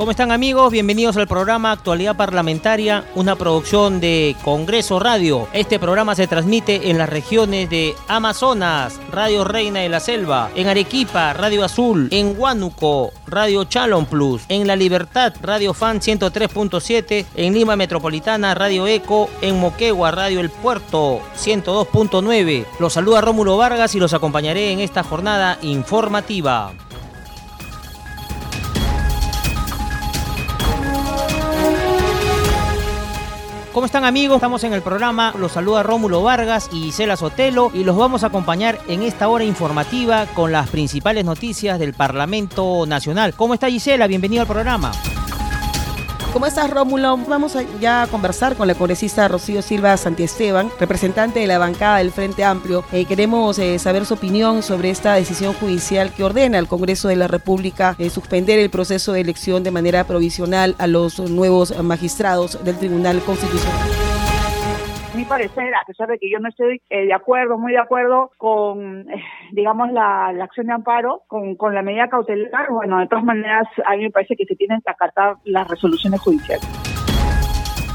¿Cómo 0.00 0.12
están 0.12 0.32
amigos? 0.32 0.72
Bienvenidos 0.72 1.18
al 1.18 1.28
programa 1.28 1.72
Actualidad 1.72 2.16
Parlamentaria, 2.16 3.04
una 3.16 3.36
producción 3.36 4.00
de 4.00 4.34
Congreso 4.42 4.98
Radio. 4.98 5.46
Este 5.52 5.78
programa 5.78 6.14
se 6.14 6.26
transmite 6.26 6.88
en 6.88 6.96
las 6.96 7.10
regiones 7.10 7.68
de 7.68 7.94
Amazonas, 8.08 8.98
Radio 9.12 9.44
Reina 9.44 9.80
de 9.80 9.90
la 9.90 10.00
Selva, 10.00 10.50
en 10.54 10.68
Arequipa, 10.68 11.34
Radio 11.34 11.66
Azul, 11.66 12.08
en 12.12 12.34
Huánuco, 12.34 13.12
Radio 13.26 13.64
Chalon 13.64 14.06
Plus, 14.06 14.40
en 14.48 14.66
La 14.66 14.74
Libertad, 14.74 15.34
Radio 15.42 15.74
Fan 15.74 16.00
103.7, 16.00 17.26
en 17.34 17.52
Lima 17.52 17.76
Metropolitana, 17.76 18.54
Radio 18.54 18.86
Eco, 18.86 19.28
en 19.42 19.60
Moquegua, 19.60 20.12
Radio 20.12 20.40
El 20.40 20.48
Puerto 20.48 21.20
102.9. 21.36 22.64
Los 22.78 22.94
saluda 22.94 23.20
Rómulo 23.20 23.58
Vargas 23.58 23.94
y 23.94 24.00
los 24.00 24.14
acompañaré 24.14 24.72
en 24.72 24.80
esta 24.80 25.02
jornada 25.02 25.58
informativa. 25.60 26.72
¿Cómo 33.72 33.86
están 33.86 34.04
amigos? 34.04 34.36
Estamos 34.36 34.64
en 34.64 34.72
el 34.72 34.82
programa, 34.82 35.32
los 35.38 35.52
saluda 35.52 35.84
Rómulo 35.84 36.22
Vargas 36.22 36.68
y 36.72 36.82
Gisela 36.86 37.16
Sotelo 37.16 37.70
y 37.72 37.84
los 37.84 37.96
vamos 37.96 38.24
a 38.24 38.26
acompañar 38.26 38.80
en 38.88 39.02
esta 39.02 39.28
hora 39.28 39.44
informativa 39.44 40.26
con 40.34 40.50
las 40.50 40.68
principales 40.70 41.24
noticias 41.24 41.78
del 41.78 41.94
Parlamento 41.94 42.84
Nacional. 42.86 43.32
¿Cómo 43.34 43.54
está 43.54 43.68
Gisela? 43.68 44.08
Bienvenido 44.08 44.42
al 44.42 44.48
programa. 44.48 44.90
¿Cómo 46.32 46.46
estás, 46.46 46.70
Rómulo? 46.70 47.16
Vamos 47.16 47.56
ya 47.80 48.02
a 48.02 48.06
conversar 48.06 48.54
con 48.54 48.68
la 48.68 48.76
congresista 48.76 49.26
Rocío 49.26 49.62
Silva 49.62 49.96
Santiesteban, 49.96 50.70
representante 50.78 51.40
de 51.40 51.48
la 51.48 51.58
bancada 51.58 51.98
del 51.98 52.12
Frente 52.12 52.44
Amplio. 52.44 52.84
Eh, 52.92 53.04
queremos 53.04 53.58
eh, 53.58 53.80
saber 53.80 54.06
su 54.06 54.14
opinión 54.14 54.62
sobre 54.62 54.90
esta 54.90 55.14
decisión 55.14 55.54
judicial 55.54 56.12
que 56.12 56.22
ordena 56.22 56.58
al 56.58 56.68
Congreso 56.68 57.08
de 57.08 57.16
la 57.16 57.26
República 57.26 57.96
eh, 57.98 58.10
suspender 58.10 58.60
el 58.60 58.70
proceso 58.70 59.12
de 59.12 59.22
elección 59.22 59.64
de 59.64 59.72
manera 59.72 60.04
provisional 60.04 60.76
a 60.78 60.86
los 60.86 61.18
nuevos 61.18 61.76
magistrados 61.82 62.62
del 62.64 62.78
Tribunal 62.78 63.20
Constitucional 63.22 64.19
parecer, 65.30 65.72
a 65.74 65.86
pesar 65.86 66.08
de 66.08 66.18
que 66.18 66.28
yo 66.28 66.40
no 66.40 66.48
estoy 66.48 66.82
eh, 66.90 67.06
de 67.06 67.14
acuerdo, 67.14 67.56
muy 67.56 67.72
de 67.72 67.78
acuerdo 67.78 68.32
con, 68.36 69.08
eh, 69.08 69.22
digamos, 69.52 69.92
la, 69.92 70.26
acción 70.42 70.66
de 70.66 70.72
amparo, 70.72 71.22
con, 71.28 71.54
con 71.54 71.72
la 71.72 71.82
medida 71.82 72.08
cautelar, 72.08 72.68
bueno, 72.70 72.98
de 72.98 73.06
todas 73.06 73.24
maneras, 73.24 73.68
a 73.86 73.96
mí 73.96 74.02
me 74.02 74.10
parece 74.10 74.34
que 74.36 74.44
se 74.44 74.56
tienen 74.56 74.80
que 74.82 74.90
acatar 74.90 75.36
las 75.44 75.68
resoluciones 75.68 76.20
judiciales. 76.20 76.66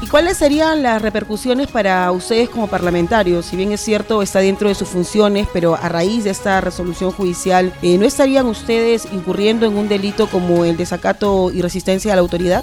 ¿Y 0.00 0.06
cuáles 0.08 0.38
serían 0.38 0.82
las 0.82 1.02
repercusiones 1.02 1.70
para 1.70 2.10
ustedes 2.10 2.48
como 2.48 2.68
parlamentarios? 2.68 3.44
Si 3.44 3.56
bien 3.56 3.72
es 3.72 3.80
cierto, 3.80 4.22
está 4.22 4.38
dentro 4.38 4.68
de 4.68 4.74
sus 4.74 4.88
funciones, 4.88 5.46
pero 5.52 5.74
a 5.74 5.88
raíz 5.90 6.24
de 6.24 6.30
esta 6.30 6.60
resolución 6.62 7.10
judicial, 7.10 7.72
eh, 7.82 7.98
¿no 7.98 8.06
estarían 8.06 8.46
ustedes 8.46 9.12
incurriendo 9.12 9.66
en 9.66 9.76
un 9.76 9.88
delito 9.88 10.26
como 10.28 10.64
el 10.64 10.76
desacato 10.78 11.50
y 11.50 11.60
resistencia 11.60 12.12
a 12.12 12.16
la 12.16 12.22
autoridad? 12.22 12.62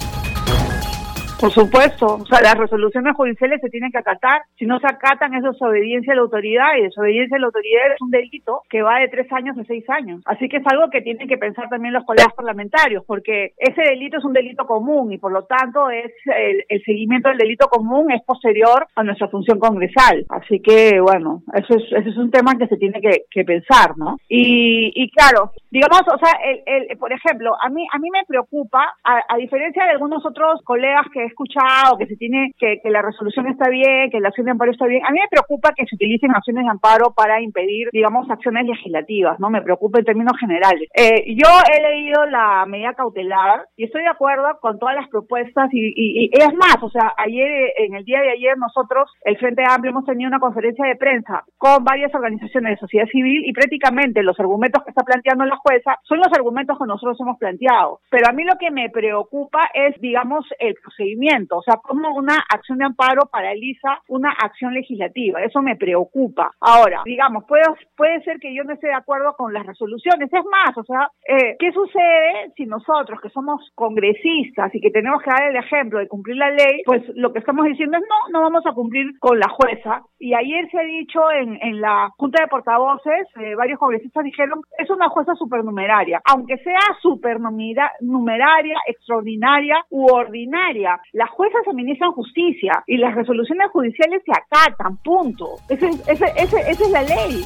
Por 1.44 1.52
supuesto, 1.52 2.06
o 2.06 2.24
sea, 2.24 2.40
las 2.40 2.56
resoluciones 2.56 3.14
judiciales 3.14 3.60
se 3.60 3.68
tienen 3.68 3.92
que 3.92 3.98
acatar. 3.98 4.40
Si 4.58 4.64
no 4.64 4.80
se 4.80 4.86
acatan, 4.86 5.34
es 5.34 5.42
desobediencia 5.42 6.14
a 6.14 6.16
la 6.16 6.22
autoridad 6.22 6.68
y 6.78 6.84
desobediencia 6.84 7.36
a 7.36 7.40
la 7.40 7.48
autoridad 7.48 7.92
es 7.92 8.00
un 8.00 8.10
delito 8.10 8.62
que 8.70 8.80
va 8.80 9.00
de 9.00 9.08
tres 9.08 9.30
años 9.30 9.54
a 9.58 9.64
seis 9.64 9.84
años. 9.90 10.22
Así 10.24 10.48
que 10.48 10.56
es 10.56 10.66
algo 10.66 10.88
que 10.88 11.02
tienen 11.02 11.28
que 11.28 11.36
pensar 11.36 11.68
también 11.68 11.92
los 11.92 12.06
colegas 12.06 12.32
parlamentarios, 12.34 13.04
porque 13.06 13.52
ese 13.58 13.82
delito 13.82 14.16
es 14.16 14.24
un 14.24 14.32
delito 14.32 14.64
común 14.64 15.12
y 15.12 15.18
por 15.18 15.32
lo 15.32 15.44
tanto 15.44 15.90
es 15.90 16.12
el, 16.24 16.64
seguimiento 16.82 17.28
del 17.28 17.36
delito 17.36 17.68
común 17.68 18.10
es 18.10 18.22
posterior 18.22 18.86
a 18.94 19.02
nuestra 19.02 19.28
función 19.28 19.58
congresal. 19.58 20.24
Así 20.30 20.60
que, 20.60 20.98
bueno, 20.98 21.42
eso 21.52 21.74
es, 21.76 21.84
eso 21.92 22.08
es 22.08 22.16
un 22.16 22.30
tema 22.30 22.56
que 22.56 22.68
se 22.68 22.78
tiene 22.78 23.02
que, 23.02 23.44
pensar, 23.44 23.98
¿no? 23.98 24.16
Y, 24.30 24.92
y 24.94 25.10
claro, 25.10 25.52
digamos, 25.74 26.02
o 26.06 26.18
sea, 26.18 26.38
el, 26.40 26.96
por 26.98 27.12
ejemplo, 27.12 27.50
a 27.60 27.68
mí, 27.68 27.84
a 27.92 27.98
mí 27.98 28.08
me 28.12 28.22
preocupa, 28.28 28.94
a, 29.02 29.20
a 29.28 29.36
diferencia 29.36 29.84
de 29.84 29.90
algunos 29.90 30.24
otros 30.24 30.62
colegas 30.62 31.04
que 31.12 31.24
escuchado, 31.24 31.98
que 31.98 32.06
se 32.06 32.14
tiene, 32.14 32.52
que, 32.56 32.78
que 32.80 32.90
la 32.90 33.02
resolución 33.02 33.48
está 33.48 33.68
bien, 33.68 34.08
que 34.10 34.20
la 34.20 34.28
acción 34.28 34.46
de 34.46 34.52
amparo 34.52 34.70
está 34.70 34.86
bien. 34.86 35.04
A 35.04 35.10
mí 35.10 35.18
me 35.18 35.28
preocupa 35.28 35.72
que 35.74 35.84
se 35.86 35.96
utilicen 35.96 36.30
acciones 36.30 36.62
de 36.62 36.70
amparo 36.70 37.12
para 37.16 37.42
impedir, 37.42 37.88
digamos, 37.90 38.30
acciones 38.30 38.66
legislativas, 38.66 39.40
¿no? 39.40 39.50
Me 39.50 39.62
preocupa 39.62 39.98
en 39.98 40.04
términos 40.04 40.38
generales. 40.38 40.88
Eh, 40.94 41.34
yo 41.34 41.50
he 41.72 41.82
leído 41.82 42.24
la 42.26 42.64
medida 42.66 42.94
cautelar 42.94 43.66
y 43.76 43.86
estoy 43.86 44.02
de 44.02 44.10
acuerdo 44.10 44.46
con 44.60 44.78
todas 44.78 44.94
las 44.94 45.08
propuestas 45.08 45.70
y, 45.72 45.92
y, 45.96 46.30
es 46.32 46.54
más, 46.54 46.78
o 46.82 46.90
sea, 46.90 47.14
ayer, 47.18 47.72
en 47.78 47.94
el 47.94 48.04
día 48.04 48.20
de 48.20 48.30
ayer, 48.30 48.56
nosotros, 48.58 49.10
el 49.24 49.36
Frente 49.38 49.64
Amplio, 49.68 49.90
hemos 49.90 50.06
tenido 50.06 50.28
una 50.28 50.38
conferencia 50.38 50.86
de 50.86 50.94
prensa 50.94 51.42
con 51.58 51.82
varias 51.82 52.14
organizaciones 52.14 52.72
de 52.72 52.78
sociedad 52.78 53.06
civil 53.10 53.42
y 53.44 53.52
prácticamente 53.52 54.22
los 54.22 54.38
argumentos 54.38 54.84
que 54.84 54.90
está 54.90 55.02
planteando 55.02 55.44
la 55.44 55.56
jueza 55.64 55.98
son 56.04 56.18
los 56.18 56.28
argumentos 56.36 56.78
que 56.78 56.86
nosotros 56.86 57.18
hemos 57.20 57.38
planteado. 57.38 58.00
Pero 58.10 58.28
a 58.28 58.32
mí 58.32 58.44
lo 58.44 58.56
que 58.60 58.70
me 58.70 58.90
preocupa 58.90 59.70
es, 59.72 59.98
digamos, 60.00 60.44
el 60.58 60.74
procedimiento 60.74 61.24
o 61.56 61.62
sea, 61.62 61.76
cómo 61.82 62.14
una 62.14 62.36
acción 62.48 62.78
de 62.78 62.84
amparo 62.84 63.22
paraliza 63.30 64.00
una 64.08 64.30
acción 64.30 64.74
legislativa. 64.74 65.42
Eso 65.42 65.62
me 65.62 65.76
preocupa. 65.76 66.50
Ahora, 66.60 67.02
digamos, 67.04 67.44
puede, 67.44 67.64
puede 67.96 68.22
ser 68.22 68.38
que 68.38 68.54
yo 68.54 68.64
no 68.64 68.74
esté 68.74 68.88
de 68.88 68.94
acuerdo 68.94 69.34
con 69.36 69.52
las 69.52 69.64
resoluciones. 69.64 70.32
Es 70.32 70.44
más, 70.44 70.76
o 70.76 70.84
sea, 70.84 71.08
eh, 71.26 71.56
¿qué 71.58 71.72
sucede 71.72 72.52
si 72.56 72.66
nosotros, 72.66 73.20
que 73.20 73.30
somos 73.30 73.70
congresistas 73.74 74.74
y 74.74 74.80
que 74.80 74.90
tenemos 74.90 75.22
que 75.22 75.30
dar 75.30 75.48
el 75.48 75.56
ejemplo 75.56 75.98
de 75.98 76.08
cumplir 76.08 76.36
la 76.36 76.50
ley, 76.50 76.82
pues 76.84 77.02
lo 77.14 77.32
que 77.32 77.38
estamos 77.38 77.64
diciendo 77.64 77.98
es 77.98 78.04
no, 78.04 78.38
no 78.38 78.42
vamos 78.42 78.66
a 78.66 78.72
cumplir 78.72 79.18
con 79.18 79.38
la 79.38 79.48
jueza? 79.48 80.02
Y 80.18 80.34
ayer 80.34 80.68
se 80.70 80.78
ha 80.78 80.82
dicho 80.82 81.20
en, 81.30 81.58
en 81.62 81.80
la 81.80 82.10
Junta 82.16 82.42
de 82.42 82.48
Portavoces, 82.48 83.28
eh, 83.40 83.54
varios 83.54 83.78
congresistas 83.78 84.24
dijeron, 84.24 84.60
es 84.78 84.90
una 84.90 85.08
jueza 85.08 85.34
supernumeraria. 85.54 86.20
Aunque 86.24 86.58
sea 86.58 86.80
supernumeraria, 87.00 88.76
extraordinaria 88.88 89.76
u 89.90 90.06
ordinaria, 90.06 91.00
las 91.12 91.30
juezas 91.30 91.62
administran 91.68 92.12
justicia 92.12 92.82
y 92.86 92.96
las 92.96 93.14
resoluciones 93.14 93.70
judiciales 93.70 94.22
se 94.24 94.32
acatan, 94.32 94.96
punto. 94.98 95.56
Esa 95.68 96.26
es 96.26 96.90
la 96.90 97.02
ley. 97.02 97.44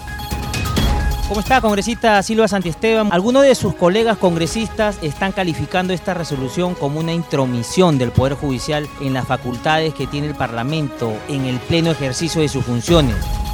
¿Cómo 1.28 1.41
está, 1.41 1.60
congresista 1.60 2.22
Silva 2.22 2.48
Santiesteban? 2.48 3.12
Algunos 3.12 3.42
de 3.42 3.54
sus 3.54 3.74
colegas 3.74 4.16
congresistas 4.16 5.02
están 5.02 5.32
calificando 5.32 5.92
esta 5.92 6.14
resolución 6.14 6.74
como 6.74 7.00
una 7.00 7.12
intromisión 7.12 7.98
del 7.98 8.12
Poder 8.12 8.32
Judicial 8.32 8.86
en 9.02 9.12
las 9.12 9.26
facultades 9.26 9.92
que 9.92 10.06
tiene 10.06 10.28
el 10.28 10.34
Parlamento 10.34 11.12
en 11.28 11.44
el 11.44 11.58
pleno 11.58 11.91
ejercicio 11.91 12.41
de 12.41 12.48
sus 12.48 12.64
funciones. 12.64 13.47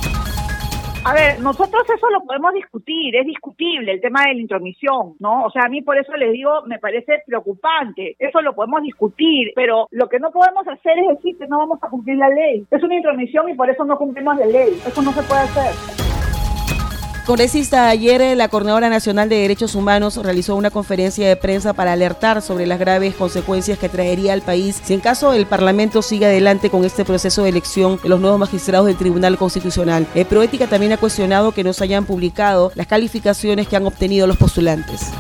A 1.07 1.13
ver, 1.13 1.39
nosotros 1.41 1.83
eso 1.85 2.09
lo 2.09 2.23
podemos 2.23 2.55
discutir, 2.55 3.15
es 3.15 3.27
discutible 3.27 3.93
el 3.93 4.01
tema 4.01 4.23
de 4.23 4.35
la 4.35 4.41
intromisión, 4.41 5.17
¿no? 5.19 5.45
O 5.45 5.51
sea, 5.51 5.65
a 5.67 5.69
mí 5.69 5.83
por 5.83 5.99
eso 5.99 6.17
les 6.17 6.33
digo, 6.33 6.63
me 6.65 6.79
parece 6.79 7.23
preocupante, 7.27 8.17
eso 8.19 8.41
lo 8.41 8.55
podemos 8.55 8.83
discutir, 8.83 9.53
pero 9.55 9.87
lo 9.91 10.09
que 10.09 10.19
no 10.19 10.31
podemos 10.31 10.67
hacer 10.67 10.99
es 10.99 11.09
decir 11.09 11.37
que 11.37 11.47
no 11.47 11.59
vamos 11.59 11.79
a 11.83 11.91
cumplir 11.91 12.17
la 12.17 12.31
ley. 12.31 12.67
Es 12.71 12.83
una 12.83 12.95
intromisión 12.95 13.51
y 13.51 13.55
por 13.55 13.69
eso 13.69 13.85
no 13.85 13.99
cumplimos 13.99 14.39
la 14.39 14.47
ley, 14.47 14.81
eso 14.87 15.03
no 15.03 15.13
se 15.13 15.23
puede 15.25 15.43
hacer. 15.43 16.24
Congresista, 17.25 17.89
ayer 17.89 18.21
eh, 18.21 18.37
la 18.37 18.49
Coordinadora 18.49 18.91
Nacional 18.91 19.31
de 19.31 19.37
Derechos 19.37 19.75
Humanos 19.75 20.17
realizó 20.17 20.57
una 20.57 20.71
conferencia 20.71 21.27
de 21.27 21.37
prensa 21.37 21.73
para 21.73 21.95
alertar 21.95 22.43
sobre 22.43 22.67
las 22.67 22.79
graves 22.79 23.15
consecuencias 23.15 23.79
que 23.79 23.89
traería 23.89 24.35
al 24.35 24.43
país 24.43 24.79
si 24.85 24.93
en 24.93 25.01
caso 25.01 25.33
el 25.33 25.47
Parlamento 25.47 26.03
sigue 26.03 26.27
adelante 26.27 26.69
con 26.69 26.85
este 26.85 27.03
proceso 27.03 27.43
de 27.43 27.49
elección 27.49 27.99
de 28.03 28.11
los 28.11 28.21
nuevos 28.21 28.39
magistrados 28.39 28.89
del 28.89 28.99
Tribunal 28.99 29.39
Constitucional. 29.39 30.07
Eh, 30.15 30.27
Proética 30.27 30.67
también 30.67 30.93
ha 30.93 30.99
cuestionado 30.99 31.53
que 31.53 31.65
no 31.65 31.73
se 31.73 31.85
hayan 31.85 32.05
publicado 32.05 32.73
las 32.75 32.87
calificaciones 32.87 33.69
que 33.69 33.77
han 33.77 33.87
obtenido 33.87 34.27
los 34.27 34.37
postulantes. 34.37 35.11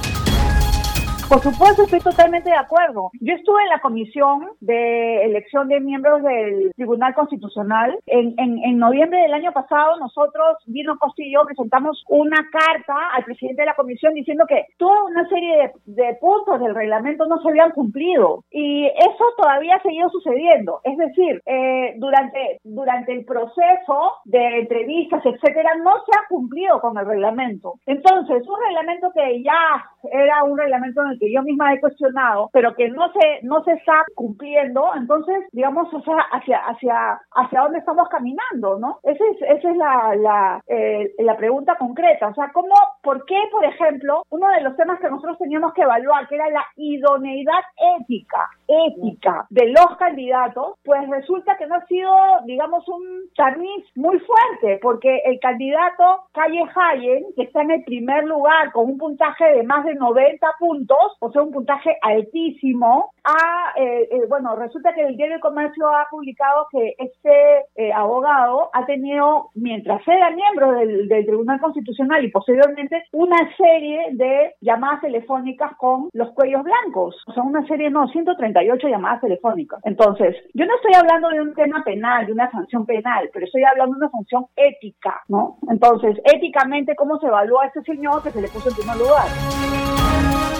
Por 1.28 1.40
supuesto, 1.40 1.84
estoy 1.84 2.00
totalmente 2.00 2.50
de 2.50 2.56
acuerdo. 2.56 3.10
Yo 3.20 3.34
estuve 3.34 3.62
en 3.62 3.68
la 3.70 3.80
comisión 3.80 4.50
de 4.60 5.24
elección 5.24 5.68
de 5.68 5.80
miembros 5.80 6.22
del 6.22 6.72
Tribunal 6.76 7.14
Constitucional. 7.14 7.98
En, 8.06 8.34
en, 8.38 8.78
noviembre 8.78 9.22
del 9.22 9.32
año 9.32 9.52
pasado, 9.52 9.98
nosotros, 9.98 10.58
y 10.66 10.84
yo, 10.84 11.44
presentamos 11.46 12.04
una 12.08 12.46
carta 12.52 12.94
al 13.14 13.24
presidente 13.24 13.62
de 13.62 13.66
la 13.66 13.74
comisión 13.74 14.12
diciendo 14.12 14.44
que 14.46 14.66
toda 14.76 15.04
una 15.04 15.26
serie 15.28 15.72
de, 15.86 16.14
puntos 16.20 16.60
del 16.60 16.74
reglamento 16.74 17.26
no 17.26 17.40
se 17.40 17.48
habían 17.48 17.70
cumplido. 17.70 18.44
Y 18.50 18.86
eso 18.86 19.24
todavía 19.36 19.76
ha 19.76 19.82
seguido 19.82 20.10
sucediendo. 20.10 20.80
Es 20.84 20.98
decir, 20.98 21.42
eh, 21.46 21.94
durante, 21.96 22.60
durante 22.64 23.12
el 23.12 23.24
proceso 23.24 24.12
de 24.26 24.58
entrevistas, 24.60 25.24
etcétera, 25.24 25.70
no 25.82 25.92
se 26.04 26.18
ha 26.18 26.28
cumplido 26.28 26.80
con 26.80 26.98
el 26.98 27.06
reglamento. 27.06 27.74
Entonces, 27.86 28.46
un 28.46 28.60
reglamento 28.66 29.10
que 29.12 29.42
ya 29.42 29.84
era 30.12 30.44
un 30.44 30.58
reglamento 30.58 31.02
y 31.14 31.18
que 31.18 31.32
yo 31.32 31.42
misma 31.42 31.72
he 31.72 31.80
cuestionado, 31.80 32.50
pero 32.52 32.74
que 32.74 32.88
no 32.88 33.10
se, 33.12 33.40
no 33.42 33.62
se 33.64 33.72
está 33.72 34.04
cumpliendo, 34.14 34.90
entonces, 34.96 35.44
digamos, 35.52 35.92
o 35.92 36.00
sea, 36.02 36.16
hacia, 36.32 36.58
hacia, 36.58 37.20
hacia 37.34 37.60
dónde 37.60 37.78
estamos 37.78 38.08
caminando, 38.08 38.78
¿no? 38.78 38.98
Esa 39.02 39.24
es, 39.32 39.58
esa 39.58 39.70
es 39.70 39.76
la, 39.76 40.14
la, 40.16 40.62
eh, 40.68 41.12
la 41.18 41.36
pregunta 41.36 41.76
concreta, 41.76 42.28
o 42.28 42.34
sea, 42.34 42.50
¿cómo, 42.52 42.74
por 43.02 43.24
qué, 43.26 43.36
por 43.50 43.64
ejemplo, 43.64 44.22
uno 44.30 44.48
de 44.48 44.62
los 44.62 44.76
temas 44.76 45.00
que 45.00 45.10
nosotros 45.10 45.38
teníamos 45.38 45.72
que 45.74 45.82
evaluar, 45.82 46.28
que 46.28 46.36
era 46.36 46.48
la 46.50 46.64
idoneidad 46.76 47.62
ética, 47.98 48.48
ética 48.66 49.46
de 49.50 49.68
los 49.68 49.96
candidatos, 49.98 50.78
pues 50.84 51.08
resulta 51.08 51.56
que 51.56 51.66
no 51.66 51.76
ha 51.76 51.86
sido, 51.86 52.10
digamos, 52.46 52.86
un 52.88 53.02
tamiz 53.36 53.84
muy 53.94 54.18
fuerte, 54.18 54.78
porque 54.82 55.22
el 55.24 55.38
candidato 55.40 56.24
Calle 56.32 56.64
Hayen, 56.74 57.24
que 57.36 57.42
está 57.42 57.62
en 57.62 57.72
el 57.72 57.84
primer 57.84 58.24
lugar 58.24 58.72
con 58.72 58.86
un 58.86 58.98
puntaje 58.98 59.44
de 59.44 59.62
más 59.62 59.84
de 59.84 59.94
90 59.94 60.46
puntos, 60.58 60.98
o 61.20 61.30
sea, 61.30 61.42
un 61.42 61.52
puntaje 61.52 61.96
altísimo, 62.02 63.10
ha, 63.24 63.72
eh, 63.76 64.08
eh, 64.10 64.26
bueno, 64.28 64.56
resulta 64.56 64.94
que 64.94 65.02
el 65.02 65.16
diario 65.16 65.36
de 65.36 65.40
comercio 65.40 65.88
ha 65.88 66.06
publicado 66.10 66.66
que 66.70 66.94
este 66.98 67.64
eh, 67.76 67.92
abogado 67.92 68.70
ha 68.72 68.84
tenido, 68.86 69.50
mientras 69.54 70.06
era 70.06 70.30
miembro 70.30 70.72
del, 70.72 71.08
del 71.08 71.26
Tribunal 71.26 71.60
Constitucional 71.60 72.24
y 72.24 72.30
posteriormente, 72.30 73.04
una 73.12 73.38
serie 73.56 74.08
de 74.12 74.54
llamadas 74.60 75.00
telefónicas 75.00 75.76
con 75.76 76.08
los 76.12 76.32
cuellos 76.32 76.62
blancos, 76.62 77.16
o 77.26 77.32
sea, 77.32 77.42
una 77.42 77.66
serie, 77.66 77.90
no, 77.90 78.08
138 78.08 78.88
llamadas 78.88 79.20
telefónicas. 79.20 79.80
Entonces, 79.84 80.36
yo 80.54 80.66
no 80.66 80.74
estoy 80.76 80.94
hablando 80.94 81.28
de 81.28 81.40
un 81.40 81.54
tema 81.54 81.82
penal, 81.84 82.26
de 82.26 82.32
una 82.32 82.50
sanción 82.50 82.86
penal, 82.86 83.30
pero 83.32 83.46
estoy 83.46 83.64
hablando 83.64 83.94
de 83.94 84.04
una 84.04 84.10
sanción 84.10 84.46
ética, 84.56 85.22
¿no? 85.28 85.56
Entonces, 85.70 86.20
éticamente, 86.24 86.94
¿cómo 86.96 87.18
se 87.18 87.26
evalúa 87.26 87.64
a 87.64 87.66
este 87.66 87.82
señor 87.82 88.22
que 88.22 88.30
se 88.30 88.40
le 88.40 88.48
puso 88.48 88.68
en 88.68 88.76
primer 88.76 88.96
lugar? 88.96 89.93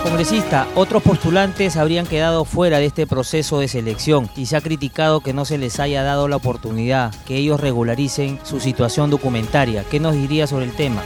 Congresista, 0.05 0.69
otros 0.75 1.03
postulantes 1.03 1.79
habrían 1.79 2.07
quedado 2.07 2.45
fuera 2.45 2.79
de 2.79 2.85
este 2.85 3.07
proceso 3.07 3.59
de 3.59 3.69
selección 3.69 4.29
y 4.37 4.45
se 4.45 4.55
ha 4.55 4.61
criticado 4.61 5.23
que 5.23 5.33
no 5.33 5.47
se 5.47 5.57
les 5.57 5.81
haya 5.81 6.03
dado 6.03 6.29
la 6.29 6.37
oportunidad 6.37 7.11
que 7.25 7.37
ellos 7.37 7.59
regularicen 7.59 8.39
su 8.43 8.61
situación 8.61 9.09
documentaria. 9.09 9.83
¿Qué 9.91 10.01
nos 10.01 10.13
diría 10.13 10.47
sobre 10.47 10.67
el 10.67 10.73
tema? 10.73 11.01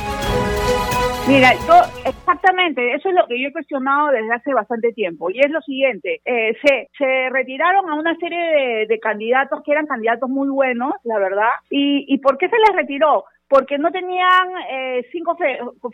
Mira, 1.28 1.54
yo, 1.64 1.80
exactamente, 2.28 2.94
eso 2.94 3.08
es 3.08 3.14
lo 3.14 3.26
que 3.26 3.40
yo 3.40 3.48
he 3.48 3.52
cuestionado 3.52 4.08
desde 4.08 4.34
hace 4.34 4.52
bastante 4.52 4.92
tiempo. 4.92 5.30
Y 5.30 5.40
es 5.40 5.50
lo 5.50 5.60
siguiente, 5.62 6.20
eh, 6.24 6.54
se, 6.62 6.88
se 6.96 7.30
retiraron 7.30 7.88
a 7.88 7.94
una 7.94 8.14
serie 8.16 8.86
de, 8.86 8.98
candidatos 9.00 9.62
que 9.64 9.72
eran 9.72 9.86
candidatos 9.86 10.28
muy 10.28 10.48
buenos, 10.48 10.92
la 11.04 11.18
verdad. 11.18 11.50
¿Y, 11.70 12.04
¿Y 12.12 12.18
por 12.18 12.36
qué 12.36 12.48
se 12.48 12.56
les 12.58 12.76
retiró? 12.76 13.24
porque 13.48 13.78
no 13.78 13.90
tenían 13.90 14.48
eh, 14.70 15.06
cinco 15.10 15.36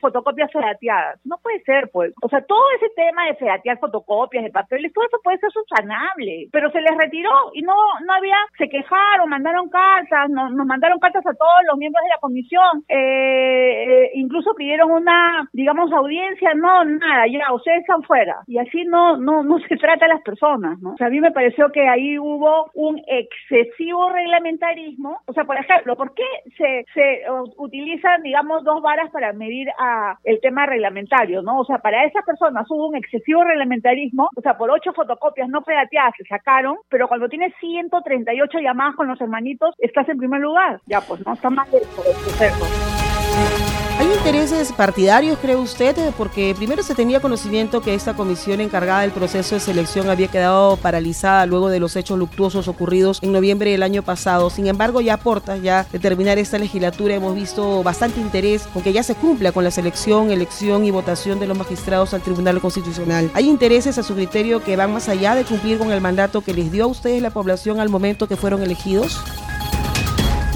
fotocopias 0.01 0.51
fedateadas. 0.53 1.21
No 1.25 1.39
puede 1.39 1.61
ser, 1.63 1.89
pues. 1.93 2.13
O 2.21 2.29
sea, 2.29 2.43
todo 2.43 2.65
ese 2.77 2.93
tema 2.97 3.27
de 3.27 3.37
fedatear 3.37 3.79
fotocopias 3.79 4.45
de 4.45 4.51
papeles, 4.51 4.93
todo 4.93 5.07
eso 5.07 5.19
puede 5.23 5.39
ser 5.39 5.51
subsanable, 5.53 6.49
pero 6.51 6.71
se 6.71 6.81
les 6.81 6.97
retiró 6.99 7.31
y 7.55 7.63
no 7.63 7.75
no 8.05 8.13
había, 8.13 8.37
se 8.59 8.69
quejaron, 8.69 9.29
mandaron 9.29 9.69
cartas, 9.69 10.29
nos 10.31 10.67
mandaron 10.67 10.99
cartas 10.99 11.25
a 11.27 11.35
todos 11.35 11.63
los 11.69 11.79
miembros 11.79 12.03
de 12.03 12.09
la 12.09 12.19
comisión, 12.21 12.85
eh, 12.89 13.85
eh, 13.87 14.11
incluso 14.15 14.55
pidieron 14.55 14.91
una, 14.91 15.49
digamos, 15.53 15.93
audiencia, 15.93 16.24
no, 16.57 16.85
nada, 16.85 17.27
ya, 17.27 17.53
ustedes 17.53 17.81
están 17.81 18.03
fuera. 18.03 18.43
Y 18.47 18.59
así 18.59 18.85
no, 18.85 19.17
no, 19.17 19.43
no 19.43 19.59
se 19.61 19.77
trata 19.77 20.07
a 20.07 20.09
las 20.09 20.23
personas, 20.23 20.81
¿no? 20.81 20.93
O 20.93 20.97
sea, 20.97 21.09
a 21.09 21.11
mí 21.11 21.21
me 21.21 21.33
pareció 21.33 21.71
que 21.71 21.89
ahí 21.89 22.19
hubo 22.19 22.71
un 22.75 23.01
excesivo 23.07 24.11
reglamentarismo. 24.11 25.21
O 25.27 25.33
sea, 25.33 25.45
por 25.45 25.57
ejemplo, 25.57 25.97
¿por 25.97 26.15
qué 26.15 26.25
se, 26.57 26.85
se 26.95 27.23
utilizan, 27.57 28.23
digamos, 28.23 28.65
dos 28.65 28.83
varas 28.83 29.11
para 29.11 29.33
medir 29.33 29.69
a 29.79 30.19
el 30.25 30.41
tema 30.41 30.67
reglamentario, 30.67 31.43
¿no? 31.43 31.61
O 31.61 31.65
sea, 31.65 31.79
para 31.79 32.05
esas 32.05 32.25
personas 32.25 32.67
hubo 32.71 32.89
un 32.89 32.97
excesivo 32.97 33.45
reglamentarismo, 33.45 34.29
o 34.37 34.41
sea, 34.41 34.57
por 34.57 34.71
ocho 34.71 34.93
fotocopias 34.93 35.49
no 35.49 35.63
fedateadas 35.63 36.15
se 36.17 36.25
sacaron, 36.25 36.77
pero 36.89 37.09
cuando 37.09 37.29
tienes 37.29 37.53
138 37.61 38.59
llamadas 38.59 38.97
con 38.97 39.09
los 39.09 39.21
hermanitos, 39.21 39.75
estás 39.79 40.09
en 40.09 40.19
primer 40.19 40.41
lugar. 40.41 40.81
Ya, 40.87 41.01
pues 41.01 41.25
no 41.27 41.33
está 41.33 41.51
mal 41.51 41.67
el 41.73 41.81
proceso. 41.81 43.74
¿Hay 43.97 44.13
intereses 44.13 44.73
partidarios, 44.73 45.39
cree 45.39 45.55
usted? 45.55 45.95
Porque 46.19 46.53
primero 46.57 46.83
se 46.83 46.95
tenía 46.95 47.21
conocimiento 47.21 47.81
que 47.81 47.95
esta 47.95 48.15
comisión 48.15 48.61
encargada 48.61 49.03
del 49.03 49.13
proceso 49.13 49.55
de 49.55 49.61
selección 49.61 50.11
había 50.11 50.29
quedado 50.29 50.77
paralizada 50.77 51.47
luego 51.47 51.69
de 51.69 51.79
los 51.79 51.95
hechos 51.95 52.19
luctuosos 52.19 52.67
ocurridos 52.67 53.21
en 53.23 53.33
noviembre 53.33 53.71
del 53.71 53.85
año 53.85 54.03
pasado. 54.03 54.51
Sin 54.51 54.67
embargo, 54.67 55.01
ya 55.01 55.15
aporta 55.15 55.57
ya 55.57 55.87
de 55.93 55.99
terminar 56.01 56.39
esta 56.39 56.59
legislatura 56.59 57.15
hemos 57.15 57.37
visto 57.37 57.83
bastante 57.85 58.21
interés 58.21 58.63
con 58.73 58.83
que 58.83 58.93
ya 58.93 59.05
se 59.05 59.15
cumpla 59.15 59.53
con 59.53 59.63
la 59.63 59.71
selección, 59.71 60.33
elección 60.33 60.85
y 60.85 60.91
votación 60.91 61.39
de 61.39 61.47
los 61.47 61.57
magistrados 61.57 62.15
al 62.15 62.23
Tribunal 62.23 62.61
Constitucional. 62.61 63.31
¿Hay 63.35 63.49
intereses 63.49 63.97
a 63.99 64.03
su 64.03 64.15
criterio 64.15 64.63
que 64.63 64.77
van 64.77 64.93
más 64.93 65.09
allá 65.09 65.37
de 65.37 65.45
cumplir 65.45 65.79
con 65.79 65.93
el 65.93 66.01
mandato 66.01 66.41
que 66.41 66.53
les 66.53 66.73
dio 66.73 66.85
a 66.85 66.89
ustedes 66.89 67.23
la 67.23 67.31
población 67.31 67.79
al 67.79 67.89
momento 67.89 68.27
que 68.27 68.37
fueron 68.37 68.63
elegidos? 68.63 69.21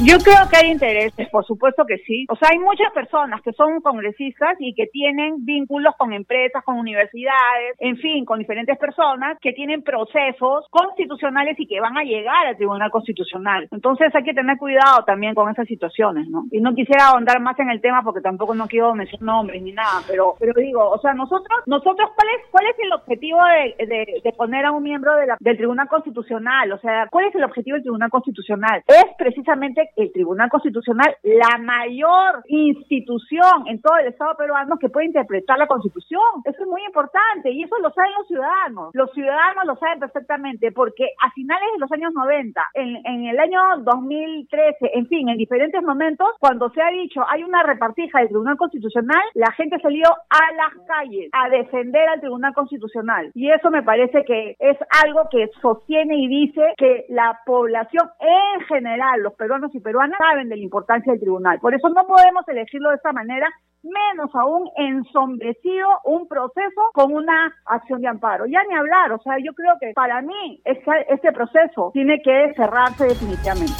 Yo 0.00 0.16
creo 0.18 0.48
que 0.48 0.56
hay 0.56 0.70
intereses, 0.70 1.28
por 1.28 1.44
supuesto 1.44 1.84
que 1.84 1.98
sí. 1.98 2.24
O 2.28 2.36
sea, 2.36 2.50
hay 2.52 2.58
muchas 2.60 2.92
personas 2.92 3.42
que 3.42 3.52
son 3.52 3.80
congresistas 3.80 4.54
y 4.60 4.72
que 4.72 4.86
tienen 4.86 5.44
vínculos 5.44 5.92
con 5.98 6.12
empresas, 6.12 6.62
con 6.62 6.78
universidades, 6.78 7.74
en 7.80 7.96
fin, 7.96 8.24
con 8.24 8.38
diferentes 8.38 8.78
personas 8.78 9.36
que 9.40 9.52
tienen 9.52 9.82
procesos 9.82 10.66
constitucionales 10.70 11.58
y 11.58 11.66
que 11.66 11.80
van 11.80 11.98
a 11.98 12.04
llegar 12.04 12.46
al 12.46 12.56
Tribunal 12.56 12.92
Constitucional. 12.92 13.66
Entonces 13.72 14.14
hay 14.14 14.22
que 14.22 14.34
tener 14.34 14.56
cuidado 14.56 15.02
también 15.04 15.34
con 15.34 15.50
esas 15.50 15.66
situaciones, 15.66 16.28
¿no? 16.28 16.44
Y 16.52 16.60
no 16.60 16.76
quisiera 16.76 17.08
ahondar 17.08 17.40
más 17.40 17.58
en 17.58 17.70
el 17.70 17.80
tema 17.80 18.04
porque 18.04 18.20
tampoco 18.20 18.54
no 18.54 18.68
quiero 18.68 18.94
mencionar 18.94 19.26
nombres 19.26 19.60
ni 19.60 19.72
nada, 19.72 20.00
pero 20.06 20.36
pero 20.38 20.52
digo, 20.54 20.88
o 20.88 20.98
sea, 21.00 21.12
nosotros, 21.12 21.58
nosotros 21.66 22.10
¿cuál 22.14 22.28
es 22.36 22.46
cuál 22.52 22.66
es 22.66 22.76
el 22.78 22.92
objetivo 22.92 23.40
de, 23.42 23.86
de, 23.86 24.20
de 24.22 24.32
poner 24.32 24.64
a 24.64 24.70
un 24.70 24.84
miembro 24.84 25.16
de 25.16 25.26
la, 25.26 25.36
del 25.40 25.56
Tribunal 25.56 25.88
Constitucional? 25.88 26.70
O 26.70 26.78
sea, 26.78 27.08
¿cuál 27.10 27.26
es 27.26 27.34
el 27.34 27.42
objetivo 27.42 27.74
del 27.74 27.82
Tribunal 27.82 28.10
Constitucional? 28.10 28.84
Es 28.86 29.06
precisamente 29.18 29.87
el 29.96 30.12
Tribunal 30.12 30.50
Constitucional 30.50 31.16
la 31.22 31.58
mayor 31.58 32.42
institución 32.48 33.66
en 33.66 33.80
todo 33.80 33.96
el 33.98 34.08
Estado 34.08 34.34
peruano 34.36 34.78
que 34.78 34.88
puede 34.88 35.06
interpretar 35.06 35.58
la 35.58 35.66
Constitución. 35.66 36.42
Eso 36.44 36.62
es 36.62 36.68
muy 36.68 36.82
importante 36.84 37.50
y 37.50 37.62
eso 37.62 37.76
lo 37.80 37.90
saben 37.90 38.12
los 38.18 38.26
ciudadanos. 38.26 38.90
Los 38.94 39.12
ciudadanos 39.12 39.64
lo 39.66 39.76
saben 39.76 40.00
perfectamente 40.00 40.72
porque 40.72 41.08
a 41.22 41.30
finales 41.32 41.68
de 41.74 41.80
los 41.80 41.92
años 41.92 42.12
90, 42.14 42.62
en, 42.74 43.06
en 43.06 43.26
el 43.26 43.38
año 43.38 43.60
2013, 43.82 44.90
en 44.94 45.06
fin, 45.06 45.28
en 45.28 45.36
diferentes 45.36 45.82
momentos, 45.82 46.28
cuando 46.40 46.70
se 46.70 46.82
ha 46.82 46.90
dicho 46.90 47.22
hay 47.28 47.42
una 47.42 47.62
repartija 47.62 48.20
del 48.20 48.28
Tribunal 48.28 48.56
Constitucional, 48.56 49.22
la 49.34 49.52
gente 49.52 49.78
salió 49.80 50.06
a 50.08 50.52
las 50.54 50.86
calles 50.86 51.30
a 51.32 51.48
defender 51.48 52.08
al 52.08 52.20
Tribunal 52.20 52.54
Constitucional. 52.54 53.30
Y 53.34 53.50
eso 53.50 53.70
me 53.70 53.82
parece 53.82 54.24
que 54.24 54.56
es 54.58 54.76
algo 55.04 55.28
que 55.30 55.50
sostiene 55.60 56.16
y 56.16 56.28
dice 56.28 56.62
que 56.76 57.06
la 57.08 57.38
población 57.44 58.08
en 58.20 58.60
general, 58.66 59.22
los 59.22 59.34
peruanos 59.34 59.74
y 59.74 59.77
peruanas 59.80 60.18
saben 60.18 60.48
de 60.48 60.56
la 60.56 60.62
importancia 60.62 61.12
del 61.12 61.20
tribunal. 61.20 61.58
Por 61.60 61.74
eso 61.74 61.88
no 61.88 62.06
podemos 62.06 62.46
elegirlo 62.48 62.90
de 62.90 62.96
esta 62.96 63.12
manera, 63.12 63.48
menos 63.82 64.34
aún 64.34 64.68
ensombrecido 64.76 65.88
un 66.04 66.26
proceso 66.28 66.82
con 66.92 67.12
una 67.12 67.54
acción 67.66 68.00
de 68.00 68.08
amparo. 68.08 68.46
Ya 68.46 68.60
ni 68.68 68.74
hablar, 68.74 69.12
o 69.12 69.20
sea, 69.22 69.36
yo 69.38 69.52
creo 69.54 69.74
que 69.80 69.92
para 69.94 70.20
mí 70.22 70.60
este, 70.64 71.32
proceso 71.32 71.90
tiene 71.92 72.20
que 72.22 72.52
cerrarse 72.56 73.04
definitivamente. 73.04 73.72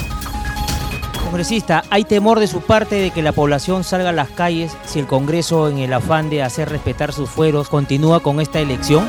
Congresista, 1.25 1.83
¿hay 1.91 2.05
temor 2.05 2.39
de 2.39 2.47
su 2.47 2.63
parte 2.65 2.95
de 2.95 3.11
que 3.11 3.23
la 3.23 3.33
población 3.33 3.85
salga 3.85 4.11
a 4.11 4.13
las 4.13 4.31
calles 4.31 4.73
si 4.85 4.99
el 4.99 5.07
Congreso, 5.07 5.69
en 5.69 5.79
el 5.79 5.93
afán 5.93 6.31
de 6.31 6.43
hacer 6.43 6.71
respetar 6.71 7.13
sus 7.13 7.29
fueros, 7.29 7.69
continúa 7.69 8.21
con 8.21 8.41
esta 8.41 8.61
elección? 8.61 9.05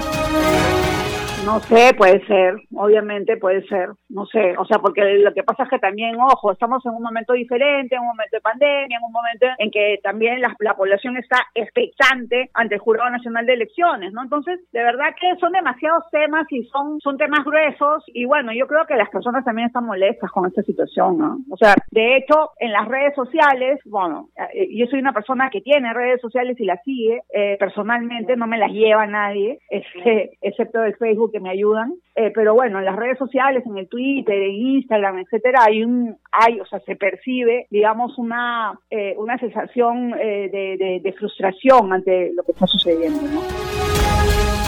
No 1.50 1.60
sé, 1.62 1.96
puede 1.98 2.24
ser, 2.28 2.62
obviamente 2.76 3.36
puede 3.38 3.66
ser, 3.66 3.90
no 4.08 4.28
sé, 4.28 4.56
o 4.56 4.66
sea, 4.66 4.78
porque 4.78 5.02
lo 5.18 5.34
que 5.34 5.42
pasa 5.42 5.64
es 5.64 5.70
que 5.70 5.80
también, 5.80 6.16
ojo, 6.22 6.52
estamos 6.52 6.86
en 6.86 6.92
un 6.92 7.02
momento 7.02 7.34
diferente, 7.34 7.96
en 7.96 8.02
un 8.02 8.10
momento 8.10 8.38
de 8.38 8.42
pandemia, 8.42 8.98
en 8.98 9.04
un 9.04 9.12
momento 9.12 9.48
en 9.58 9.72
que 9.72 10.00
también 10.04 10.42
la, 10.42 10.56
la 10.60 10.76
población 10.76 11.18
está 11.18 11.38
expectante 11.56 12.52
ante 12.54 12.76
el 12.76 12.82
Jurado 12.82 13.10
Nacional 13.10 13.48
de 13.48 13.54
Elecciones, 13.54 14.14
¿no? 14.14 14.22
Entonces, 14.22 14.60
de 14.72 14.84
verdad 14.84 15.16
que 15.20 15.40
son 15.40 15.52
demasiados 15.54 16.04
temas 16.12 16.46
y 16.52 16.66
son, 16.66 17.00
son 17.00 17.18
temas 17.18 17.44
gruesos 17.44 18.04
y 18.14 18.26
bueno, 18.26 18.54
yo 18.54 18.68
creo 18.68 18.86
que 18.86 18.96
las 18.96 19.10
personas 19.10 19.44
también 19.44 19.70
están 19.70 19.88
molestas 19.88 20.30
con 20.30 20.46
esta 20.46 20.62
situación, 20.62 21.18
¿no? 21.18 21.40
O 21.50 21.58
sea, 21.58 21.74
de 21.90 22.18
hecho, 22.18 22.52
en 22.60 22.72
las 22.72 22.88
redes 22.88 23.16
sociales, 23.16 23.80
bueno, 23.86 24.30
eh, 24.54 24.68
yo 24.78 24.86
soy 24.86 25.00
una 25.00 25.14
persona 25.14 25.50
que 25.50 25.62
tiene 25.62 25.96
redes 25.96 26.22
sociales 26.22 26.60
y 26.60 26.66
las 26.66 26.84
sigue, 26.84 27.24
eh, 27.34 27.58
personalmente 27.58 28.38
no 28.38 28.46
me 28.46 28.60
las 28.60 28.72
lleva 28.72 29.08
nadie, 29.08 29.58
excepto 30.42 30.84
el 30.84 30.96
Facebook 30.98 31.32
que 31.32 31.39
me 31.40 31.50
ayudan, 31.50 31.94
eh, 32.16 32.32
pero 32.34 32.54
bueno, 32.54 32.80
en 32.80 32.86
las 32.86 32.96
redes 32.96 33.18
sociales, 33.18 33.64
en 33.66 33.78
el 33.78 33.88
Twitter, 33.88 34.36
en 34.36 34.54
Instagram, 34.54 35.20
etcétera, 35.20 35.64
hay 35.68 35.84
un, 35.84 36.18
hay, 36.32 36.60
o 36.60 36.66
sea, 36.66 36.80
se 36.82 36.96
percibe, 36.96 37.68
digamos, 37.70 38.18
una, 38.18 38.80
eh, 38.90 39.16
una 39.18 39.38
sensación 39.38 40.14
eh, 40.20 40.50
de, 40.52 41.00
de, 41.02 41.14
frustración 41.14 41.92
ante 41.94 42.32
lo 42.34 42.44
que 42.44 42.52
está 42.52 42.68
sucediendo. 42.68 43.22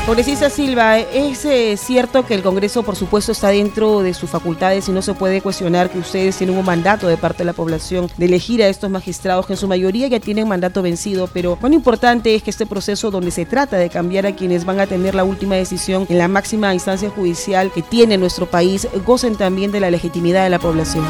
Congresista 0.06 0.50
Silva, 0.50 0.98
es 0.98 1.46
eh, 1.46 1.78
cierto 1.78 2.26
que 2.26 2.34
el 2.34 2.42
Congreso, 2.42 2.82
por 2.82 2.96
supuesto, 2.96 3.32
está 3.32 3.50
dentro 3.50 4.02
de 4.02 4.16
sus 4.16 4.30
facultades 4.30 4.90
y 4.90 4.92
no 4.92 5.02
se 5.04 5.14
puede 5.14 5.42
cuestionar 5.42 5.92
que 5.92 6.00
ustedes 6.00 6.36
tienen 6.36 6.58
un 6.58 6.66
mandato 6.66 7.08
de 7.08 7.18
parte 7.18 7.40
de 7.40 7.46
la 7.46 7.54
población 7.54 8.10
de 8.18 8.26
elegir 8.26 8.64
a 8.64 8.68
estos 8.68 8.90
magistrados 8.90 9.46
que 9.46 9.54
en 9.54 9.58
su 9.58 9.68
mayoría 9.68 10.08
ya 10.08 10.20
tienen 10.20 10.48
mandato 10.48 10.82
vencido, 10.82 11.30
pero 11.32 11.56
cuán 11.56 11.74
importante 11.74 12.34
es 12.34 12.42
que 12.42 12.50
este 12.50 12.66
proceso 12.66 13.12
donde 13.12 13.32
se 13.32 13.46
trata 13.46 13.78
de 13.78 13.90
cambiar 13.90 14.26
a 14.26 14.36
quienes 14.36 14.66
van 14.66 14.80
a 14.80 14.88
tener 14.88 15.14
la 15.14 15.24
última 15.24 15.56
decisión 15.56 16.08
en 16.10 16.18
la 16.18 16.28
máxima 16.28 16.74
instancia 16.74 17.10
judicial 17.12 17.72
que 17.72 17.84
tiene 17.84 18.18
nuestro 18.18 18.48
país, 18.48 18.88
gocen 19.06 19.36
también 19.36 19.72
de 19.72 19.82
la 19.82 19.92
legitimidad 19.92 20.44
de 20.44 20.50
la 20.50 20.60
población. 20.60 21.06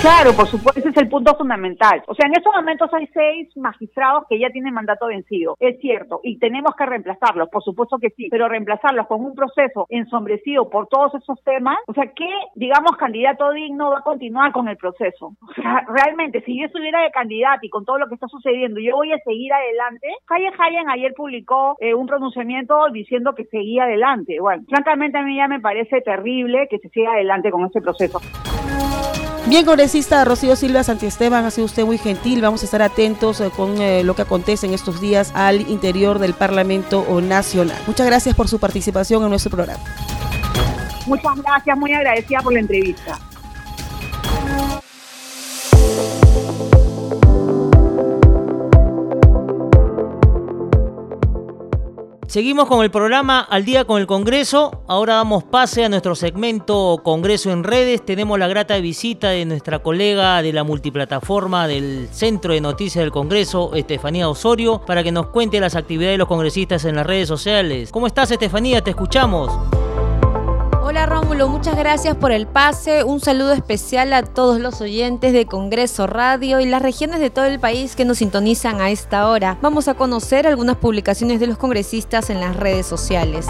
Claro, 0.00 0.32
por 0.32 0.46
supuesto, 0.46 0.80
ese 0.80 0.88
es 0.88 0.96
el 0.96 1.10
punto 1.10 1.36
fundamental. 1.36 2.02
O 2.06 2.14
sea, 2.14 2.26
en 2.26 2.32
estos 2.32 2.54
momentos 2.54 2.88
hay 2.94 3.06
seis 3.08 3.54
magistrados 3.54 4.24
que 4.30 4.38
ya 4.38 4.48
tienen 4.48 4.72
mandato 4.72 5.08
vencido, 5.08 5.56
es 5.60 5.78
cierto, 5.78 6.20
y 6.24 6.38
tenemos 6.38 6.74
que 6.74 6.86
reemplazarlos, 6.86 7.50
por 7.50 7.62
supuesto 7.62 7.98
que 7.98 8.08
sí, 8.16 8.28
pero 8.30 8.48
reemplazarlos 8.48 9.06
con 9.06 9.22
un 9.22 9.34
proceso 9.34 9.84
ensombrecido 9.90 10.70
por 10.70 10.88
todos 10.88 11.14
esos 11.16 11.42
temas, 11.44 11.76
o 11.86 11.92
sea, 11.92 12.06
¿qué, 12.16 12.30
digamos, 12.54 12.96
candidato 12.96 13.52
digno 13.52 13.90
va 13.90 13.98
a 13.98 14.02
continuar 14.02 14.52
con 14.52 14.68
el 14.68 14.78
proceso? 14.78 15.34
O 15.46 15.52
sea, 15.54 15.84
realmente, 15.94 16.40
si 16.46 16.58
yo 16.58 16.66
estuviera 16.66 17.02
de 17.02 17.10
candidato 17.10 17.58
y 17.62 17.68
con 17.68 17.84
todo 17.84 17.98
lo 17.98 18.08
que 18.08 18.14
está 18.14 18.26
sucediendo, 18.28 18.80
yo 18.80 18.96
voy 18.96 19.12
a 19.12 19.18
seguir 19.18 19.52
adelante. 19.52 20.08
Calle 20.24 20.50
Hayen 20.58 20.88
ayer 20.88 21.12
publicó 21.14 21.76
eh, 21.78 21.92
un 21.92 22.06
pronunciamiento 22.06 22.86
diciendo 22.90 23.34
que 23.34 23.44
seguía 23.44 23.84
adelante. 23.84 24.40
Bueno, 24.40 24.62
francamente 24.66 25.18
a 25.18 25.22
mí 25.22 25.36
ya 25.36 25.48
me 25.48 25.60
parece 25.60 26.00
terrible 26.00 26.68
que 26.70 26.78
se 26.78 26.88
siga 26.88 27.12
adelante 27.12 27.50
con 27.50 27.66
este 27.66 27.82
proceso. 27.82 28.18
Bien, 29.50 29.64
congresista 29.64 30.24
Rocío 30.24 30.54
Silva 30.54 30.84
Santiesteban, 30.84 31.44
ha 31.44 31.50
sido 31.50 31.64
usted 31.64 31.84
muy 31.84 31.98
gentil. 31.98 32.40
Vamos 32.40 32.62
a 32.62 32.66
estar 32.66 32.82
atentos 32.82 33.40
eh, 33.40 33.50
con 33.50 33.82
eh, 33.82 34.04
lo 34.04 34.14
que 34.14 34.22
acontece 34.22 34.68
en 34.68 34.74
estos 34.74 35.00
días 35.00 35.32
al 35.34 35.68
interior 35.68 36.20
del 36.20 36.34
Parlamento 36.34 37.04
Nacional. 37.20 37.76
Muchas 37.88 38.06
gracias 38.06 38.36
por 38.36 38.46
su 38.46 38.60
participación 38.60 39.24
en 39.24 39.30
nuestro 39.30 39.50
programa. 39.50 39.82
Muchas 41.04 41.34
gracias, 41.42 41.76
muy 41.76 41.92
agradecida 41.92 42.40
por 42.42 42.52
la 42.52 42.60
entrevista. 42.60 43.18
Seguimos 52.30 52.68
con 52.68 52.84
el 52.84 52.92
programa 52.92 53.40
Al 53.40 53.64
día 53.64 53.84
con 53.84 54.00
el 54.00 54.06
Congreso. 54.06 54.84
Ahora 54.86 55.14
damos 55.14 55.42
pase 55.42 55.84
a 55.84 55.88
nuestro 55.88 56.14
segmento 56.14 57.00
Congreso 57.02 57.50
en 57.50 57.64
redes. 57.64 58.06
Tenemos 58.06 58.38
la 58.38 58.46
grata 58.46 58.76
visita 58.76 59.30
de 59.30 59.44
nuestra 59.44 59.80
colega 59.80 60.40
de 60.40 60.52
la 60.52 60.62
multiplataforma 60.62 61.66
del 61.66 62.06
Centro 62.12 62.52
de 62.52 62.60
Noticias 62.60 63.02
del 63.02 63.10
Congreso, 63.10 63.74
Estefanía 63.74 64.28
Osorio, 64.28 64.80
para 64.86 65.02
que 65.02 65.10
nos 65.10 65.26
cuente 65.30 65.58
las 65.58 65.74
actividades 65.74 66.14
de 66.14 66.18
los 66.18 66.28
congresistas 66.28 66.84
en 66.84 66.94
las 66.94 67.04
redes 67.04 67.26
sociales. 67.26 67.90
¿Cómo 67.90 68.06
estás, 68.06 68.30
Estefanía? 68.30 68.80
Te 68.80 68.90
escuchamos. 68.90 69.50
Hola 70.90 71.06
Rómulo, 71.06 71.48
muchas 71.48 71.76
gracias 71.76 72.16
por 72.16 72.32
el 72.32 72.48
pase. 72.48 73.04
Un 73.04 73.20
saludo 73.20 73.52
especial 73.52 74.12
a 74.12 74.24
todos 74.24 74.58
los 74.58 74.80
oyentes 74.80 75.32
de 75.32 75.46
Congreso 75.46 76.08
Radio 76.08 76.58
y 76.58 76.66
las 76.66 76.82
regiones 76.82 77.20
de 77.20 77.30
todo 77.30 77.44
el 77.44 77.60
país 77.60 77.94
que 77.94 78.04
nos 78.04 78.18
sintonizan 78.18 78.80
a 78.80 78.90
esta 78.90 79.28
hora. 79.28 79.56
Vamos 79.62 79.86
a 79.86 79.94
conocer 79.94 80.48
algunas 80.48 80.78
publicaciones 80.78 81.38
de 81.38 81.46
los 81.46 81.58
congresistas 81.58 82.28
en 82.28 82.40
las 82.40 82.56
redes 82.56 82.86
sociales. 82.86 83.46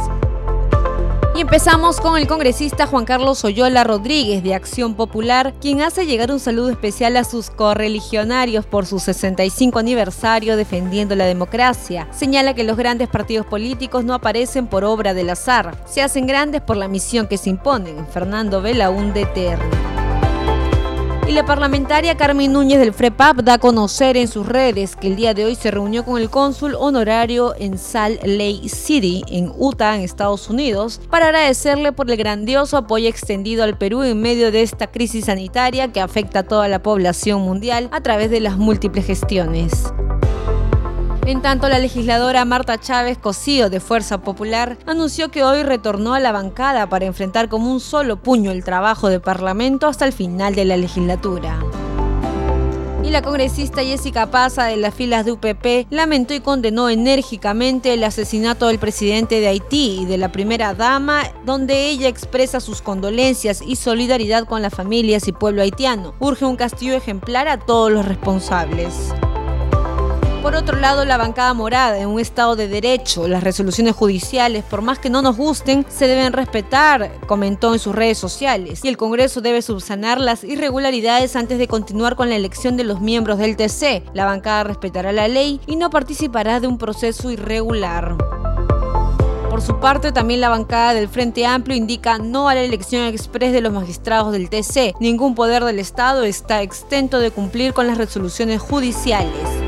Empezamos 1.40 2.02
con 2.02 2.18
el 2.18 2.26
congresista 2.26 2.87
Juan 2.87 3.06
Carlos 3.06 3.42
Oyola 3.47 3.82
Rodríguez 3.82 4.42
de 4.42 4.54
Acción 4.54 4.94
Popular, 4.94 5.54
quien 5.59 5.80
hace 5.80 6.04
llegar 6.04 6.30
un 6.30 6.38
saludo 6.38 6.68
especial 6.68 7.16
a 7.16 7.25
sus 7.25 7.49
correligionarios 7.49 8.66
por 8.66 8.85
su 8.85 8.99
65 8.99 9.78
aniversario 9.78 10.59
defendiendo 10.59 11.16
la 11.16 11.25
democracia. 11.25 12.06
Señala 12.12 12.52
que 12.52 12.62
los 12.62 12.76
grandes 12.76 13.09
partidos 13.09 13.47
políticos 13.47 14.04
no 14.04 14.12
aparecen 14.12 14.66
por 14.66 14.85
obra 14.85 15.14
del 15.14 15.30
azar, 15.30 15.82
se 15.87 16.02
hacen 16.02 16.26
grandes 16.26 16.61
por 16.61 16.76
la 16.76 16.88
misión 16.88 17.26
que 17.26 17.38
se 17.38 17.49
imponen. 17.49 18.06
Fernando 18.09 18.61
Belaúnde 18.61 19.25
Terry. 19.25 20.10
Y 21.30 21.32
la 21.32 21.44
parlamentaria 21.44 22.16
Carmen 22.16 22.52
Núñez 22.52 22.80
del 22.80 22.92
FREPAP 22.92 23.42
da 23.42 23.54
a 23.54 23.58
conocer 23.58 24.16
en 24.16 24.26
sus 24.26 24.44
redes 24.44 24.96
que 24.96 25.06
el 25.06 25.14
día 25.14 25.32
de 25.32 25.44
hoy 25.44 25.54
se 25.54 25.70
reunió 25.70 26.04
con 26.04 26.20
el 26.20 26.28
cónsul 26.28 26.75
honorario 26.75 27.54
en 27.56 27.78
Salt 27.78 28.20
Lake 28.25 28.68
City, 28.68 29.22
en 29.28 29.52
Utah, 29.56 29.94
en 29.94 30.02
Estados 30.02 30.50
Unidos, 30.50 31.00
para 31.08 31.26
agradecerle 31.26 31.92
por 31.92 32.10
el 32.10 32.16
grandioso 32.16 32.76
apoyo 32.76 33.08
extendido 33.08 33.62
al 33.62 33.78
Perú 33.78 34.02
en 34.02 34.20
medio 34.20 34.50
de 34.50 34.62
esta 34.62 34.88
crisis 34.88 35.26
sanitaria 35.26 35.92
que 35.92 36.00
afecta 36.00 36.40
a 36.40 36.42
toda 36.42 36.66
la 36.66 36.82
población 36.82 37.42
mundial 37.42 37.88
a 37.92 38.00
través 38.00 38.28
de 38.30 38.40
las 38.40 38.58
múltiples 38.58 39.06
gestiones. 39.06 39.84
En 41.30 41.42
tanto, 41.42 41.68
la 41.68 41.78
legisladora 41.78 42.44
Marta 42.44 42.76
Chávez 42.76 43.16
Cosío 43.16 43.70
de 43.70 43.78
Fuerza 43.78 44.20
Popular 44.20 44.76
anunció 44.84 45.30
que 45.30 45.44
hoy 45.44 45.62
retornó 45.62 46.14
a 46.14 46.18
la 46.18 46.32
bancada 46.32 46.88
para 46.88 47.06
enfrentar 47.06 47.49
como 47.49 47.70
un 47.70 47.78
solo 47.78 48.16
puño 48.16 48.50
el 48.50 48.64
trabajo 48.64 49.08
de 49.08 49.20
Parlamento 49.20 49.87
hasta 49.87 50.04
el 50.06 50.12
final 50.12 50.56
de 50.56 50.64
la 50.64 50.76
legislatura. 50.76 51.60
Y 53.04 53.10
la 53.10 53.22
congresista 53.22 53.80
Jessica 53.80 54.28
Paza 54.32 54.64
de 54.64 54.76
las 54.76 54.92
filas 54.92 55.25
de 55.25 55.30
UPP 55.30 55.87
lamentó 55.90 56.34
y 56.34 56.40
condenó 56.40 56.88
enérgicamente 56.88 57.94
el 57.94 58.02
asesinato 58.02 58.66
del 58.66 58.80
presidente 58.80 59.38
de 59.38 59.46
Haití 59.46 60.00
y 60.00 60.06
de 60.06 60.18
la 60.18 60.32
primera 60.32 60.75
dama, 60.75 61.22
donde 61.46 61.90
ella 61.90 62.08
expresa 62.08 62.58
sus 62.58 62.82
condolencias 62.82 63.62
y 63.64 63.76
solidaridad 63.76 64.46
con 64.46 64.62
las 64.62 64.75
familias 64.75 65.28
y 65.28 65.32
pueblo 65.32 65.62
haitiano. 65.62 66.12
Urge 66.18 66.44
un 66.44 66.56
castigo 66.56 66.96
ejemplar 66.96 67.46
a 67.46 67.56
todos 67.60 67.92
los 67.92 68.04
responsables. 68.04 69.12
Por 70.42 70.54
otro 70.54 70.78
lado, 70.78 71.04
la 71.04 71.18
bancada 71.18 71.52
morada, 71.52 71.99
en 71.99 72.09
un 72.09 72.18
Estado 72.18 72.56
de 72.56 72.66
derecho, 72.66 73.28
las 73.28 73.44
resoluciones 73.44 73.94
judiciales, 73.94 74.64
por 74.64 74.80
más 74.80 74.99
que 74.99 75.11
no 75.11 75.20
nos 75.20 75.37
gusten, 75.37 75.85
se 75.90 76.06
deben 76.06 76.32
respetar, 76.32 77.12
comentó 77.26 77.75
en 77.75 77.78
sus 77.78 77.94
redes 77.94 78.16
sociales, 78.16 78.82
y 78.82 78.88
el 78.88 78.97
Congreso 78.97 79.42
debe 79.42 79.61
subsanar 79.61 80.18
las 80.18 80.42
irregularidades 80.42 81.37
antes 81.37 81.59
de 81.59 81.68
continuar 81.68 82.16
con 82.16 82.30
la 82.30 82.37
elección 82.37 82.78
de 82.78 82.85
los 82.85 83.02
miembros 83.02 83.37
del 83.37 83.54
TC. 83.54 84.02
La 84.14 84.25
bancada 84.25 84.64
respetará 84.64 85.12
la 85.12 85.28
ley 85.28 85.61
y 85.66 85.76
no 85.76 85.90
participará 85.90 86.59
de 86.59 86.68
un 86.68 86.78
proceso 86.78 87.30
irregular. 87.30 88.16
Por 89.50 89.61
su 89.61 89.78
parte, 89.78 90.11
también 90.11 90.40
la 90.40 90.49
bancada 90.49 90.94
del 90.94 91.09
Frente 91.09 91.44
Amplio 91.44 91.76
indica 91.76 92.18
no 92.18 92.49
a 92.49 92.54
la 92.54 92.62
elección 92.62 93.04
express 93.04 93.52
de 93.52 93.61
los 93.61 93.75
magistrados 93.75 94.32
del 94.32 94.49
TC. 94.49 94.94
Ningún 95.00 95.35
poder 95.35 95.64
del 95.64 95.78
Estado 95.78 96.23
está 96.23 96.62
exento 96.62 97.18
de 97.18 97.30
cumplir 97.30 97.75
con 97.75 97.87
las 97.87 97.99
resoluciones 97.99 98.62
judiciales. 98.62 99.60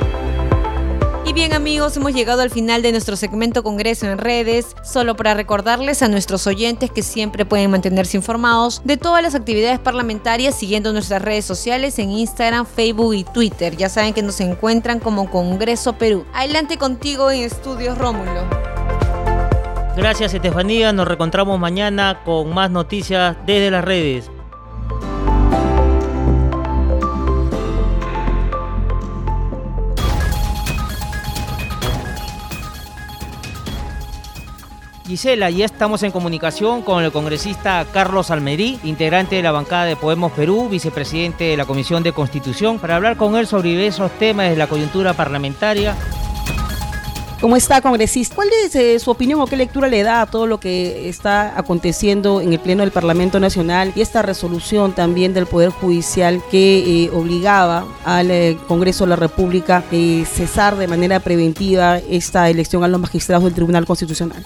Y 1.25 1.33
bien 1.35 1.53
amigos, 1.53 1.97
hemos 1.97 2.13
llegado 2.13 2.43
al 2.43 2.51
final 2.51 2.83
de 2.83 2.91
nuestro 2.91 3.15
segmento 3.15 3.63
Congreso 3.63 4.07
en 4.07 4.19
redes, 4.19 4.75
solo 4.83 5.15
para 5.15 5.35
recordarles 5.35 6.03
a 6.03 6.09
nuestros 6.09 6.49
oyentes 6.49 6.91
que 6.91 7.03
siempre 7.05 7.45
pueden 7.45 7.71
mantenerse 7.71 8.17
informados 8.17 8.83
de 8.85 8.97
todas 8.97 9.23
las 9.23 9.37
actividades 9.37 9.79
parlamentarias 9.79 10.59
siguiendo 10.59 10.93
nuestras 10.93 11.23
redes 11.23 11.45
sociales 11.45 11.99
en 12.01 12.11
Instagram, 12.11 12.67
Facebook 12.67 13.15
y 13.15 13.23
Twitter. 13.23 13.77
Ya 13.77 13.89
saben 13.89 14.15
que 14.15 14.23
nos 14.23 14.41
encuentran 14.41 14.99
como 14.99 15.31
Congreso 15.31 15.93
Perú. 15.93 16.27
Adelante 16.35 16.77
contigo 16.77 17.31
en 17.31 17.45
Estudios 17.45 17.97
Rómulo. 17.99 18.43
Gracias 19.97 20.35
Estefanía, 20.35 20.93
nos 20.93 21.07
reencontramos 21.07 21.61
mañana 21.61 22.23
con 22.25 22.53
más 22.53 22.71
noticias 22.71 23.37
desde 23.47 23.71
las 23.71 23.85
redes. 23.85 24.29
Gisela, 35.13 35.51
ya 35.51 35.67
estamos 35.67 36.03
en 36.05 36.11
comunicación 36.11 36.81
con 36.81 37.05
el 37.05 37.13
congresista 37.13 37.87
Carlos 37.93 38.31
Almerí, 38.31 38.81
integrante 38.83 39.37
de 39.37 39.43
la 39.43 39.53
bancada 39.53 39.85
de 39.85 39.95
Podemos 39.95 40.33
Perú, 40.33 40.71
vicepresidente 40.71 41.45
de 41.45 41.57
la 41.59 41.67
Comisión 41.67 42.03
de 42.03 42.15
Constitución, 42.15 42.79
para 42.79 42.97
hablar 42.97 43.19
con 43.19 43.37
él 43.37 43.47
sobre 43.47 43.87
esos 43.87 44.11
temas 44.13 44.49
de 44.49 44.57
la 44.57 44.69
coyuntura 44.69 45.13
parlamentaria. 45.13 45.95
¿Cómo 47.43 47.57
está, 47.57 47.83
congresista? 47.83 48.35
¿Cuál 48.35 48.49
es 48.65 48.75
eh, 48.75 48.99
su 49.01 49.11
opinión 49.11 49.43
o 49.43 49.47
qué 49.47 49.59
lectura 49.59 49.87
le 49.87 50.03
da 50.03 50.23
a 50.23 50.27
todo 50.27 50.47
lo 50.47 50.59
que 50.59 51.11
está 51.11 51.59
aconteciendo 51.59 52.41
en 52.41 52.55
el 52.55 52.59
Pleno 52.59 52.81
del 52.81 52.91
Parlamento 52.91 53.39
Nacional 53.39 53.93
y 53.95 54.01
esta 54.01 54.23
resolución 54.23 54.95
también 54.95 55.35
del 55.35 55.45
Poder 55.45 55.69
Judicial 55.69 56.41
que 56.51 57.05
eh, 57.05 57.11
obligaba 57.13 57.85
al 58.07 58.31
eh, 58.31 58.57
Congreso 58.67 59.05
de 59.05 59.11
la 59.11 59.17
República 59.17 59.85
a 59.91 60.25
cesar 60.25 60.77
de 60.77 60.89
manera 60.89 61.21
preventiva 61.21 61.99
esta 61.99 62.49
elección 62.49 62.83
a 62.83 62.89
los 62.89 62.99
magistrados 62.99 63.45
del 63.45 63.53
Tribunal 63.53 63.85
Constitucional? 63.85 64.43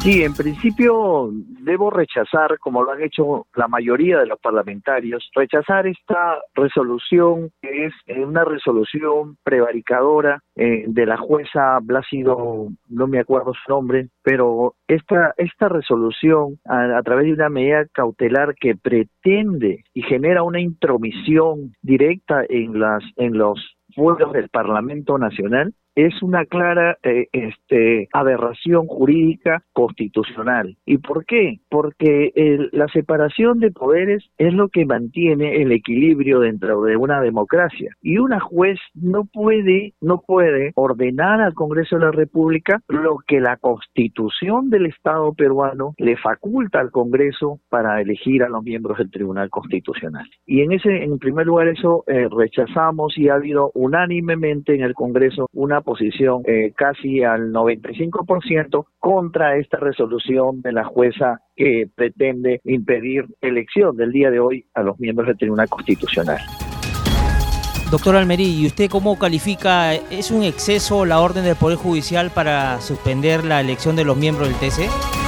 Sí, 0.00 0.22
en 0.22 0.32
principio 0.32 1.28
debo 1.60 1.90
rechazar, 1.90 2.58
como 2.58 2.82
lo 2.82 2.92
han 2.92 3.02
hecho 3.02 3.46
la 3.54 3.68
mayoría 3.68 4.18
de 4.18 4.26
los 4.26 4.40
parlamentarios, 4.40 5.28
rechazar 5.34 5.86
esta 5.86 6.38
resolución 6.54 7.50
que 7.60 7.84
es 7.84 7.92
eh, 8.06 8.24
una 8.24 8.44
resolución 8.46 9.36
prevaricadora 9.44 10.42
eh, 10.56 10.84
de 10.86 11.04
la 11.04 11.18
jueza 11.18 11.78
Blásido, 11.82 12.68
no 12.88 13.06
me 13.08 13.18
acuerdo 13.18 13.52
su 13.52 13.70
nombre, 13.70 14.08
pero 14.22 14.74
esta, 14.88 15.34
esta 15.36 15.68
resolución 15.68 16.58
a, 16.64 17.02
través 17.02 17.26
de 17.26 17.34
una 17.34 17.50
medida 17.50 17.84
cautelar 17.92 18.54
que 18.54 18.76
pretende 18.76 19.84
y 19.92 20.00
genera 20.00 20.44
una 20.44 20.60
intromisión 20.60 21.74
directa 21.82 22.42
en 22.48 22.80
las 22.80 23.04
en 23.16 23.36
los 23.36 23.76
pueblos 23.94 24.32
del 24.32 24.48
Parlamento 24.48 25.18
Nacional 25.18 25.74
es 25.94 26.22
una 26.22 26.44
clara 26.44 26.98
eh, 27.02 27.26
este, 27.32 28.08
aberración 28.12 28.86
jurídica 28.86 29.62
constitucional. 29.72 30.76
¿Y 30.86 30.98
por 30.98 31.24
qué? 31.24 31.60
Porque 31.68 32.32
la 32.72 32.88
separación 32.88 33.60
de 33.60 33.70
poderes 33.70 34.24
es 34.38 34.52
lo 34.52 34.68
que 34.68 34.84
mantiene 34.84 35.62
el 35.62 35.72
equilibrio 35.72 36.40
dentro 36.40 36.82
de 36.82 36.96
una 36.96 37.20
democracia. 37.20 37.94
Y 38.02 38.18
una 38.18 38.40
juez 38.40 38.78
no 38.94 39.24
puede, 39.24 39.94
no 40.00 40.22
puede 40.26 40.72
ordenar 40.74 41.40
al 41.40 41.54
Congreso 41.54 41.96
de 41.96 42.04
la 42.04 42.12
República 42.12 42.82
lo 42.88 43.18
que 43.26 43.40
la 43.40 43.56
constitución 43.56 44.70
del 44.70 44.86
Estado 44.86 45.32
peruano 45.34 45.94
le 45.98 46.16
faculta 46.16 46.80
al 46.80 46.90
Congreso 46.90 47.60
para 47.68 48.00
elegir 48.00 48.42
a 48.42 48.48
los 48.48 48.62
miembros 48.62 48.98
del 48.98 49.10
Tribunal 49.10 49.50
Constitucional. 49.50 50.26
Y 50.46 50.62
en 50.62 50.72
ese, 50.72 51.04
en 51.04 51.18
primer 51.18 51.46
lugar, 51.46 51.68
eso 51.68 52.04
eh, 52.06 52.28
rechazamos 52.30 53.16
y 53.18 53.28
ha 53.28 53.34
habido 53.34 53.70
unánimemente 53.74 54.74
en 54.74 54.82
el 54.82 54.94
Congreso 54.94 55.48
una 55.52 55.79
posición 55.80 56.42
eh, 56.46 56.72
casi 56.76 57.22
al 57.22 57.52
95% 57.52 58.86
contra 58.98 59.56
esta 59.56 59.78
resolución 59.78 60.62
de 60.62 60.72
la 60.72 60.84
jueza 60.84 61.40
que 61.56 61.88
pretende 61.94 62.60
impedir 62.64 63.26
elección 63.40 63.96
del 63.96 64.12
día 64.12 64.30
de 64.30 64.40
hoy 64.40 64.66
a 64.74 64.82
los 64.82 64.98
miembros 64.98 65.28
del 65.28 65.38
Tribunal 65.38 65.68
Constitucional. 65.68 66.38
Doctor 67.90 68.14
Almerí, 68.14 68.44
¿y 68.44 68.66
usted 68.66 68.88
cómo 68.88 69.18
califica? 69.18 69.94
¿Es 69.94 70.30
un 70.30 70.44
exceso 70.44 71.04
la 71.04 71.20
orden 71.20 71.42
del 71.42 71.56
Poder 71.56 71.76
Judicial 71.76 72.30
para 72.30 72.80
suspender 72.80 73.44
la 73.44 73.60
elección 73.60 73.96
de 73.96 74.04
los 74.04 74.16
miembros 74.16 74.48
del 74.48 74.56
TC? 74.56 75.19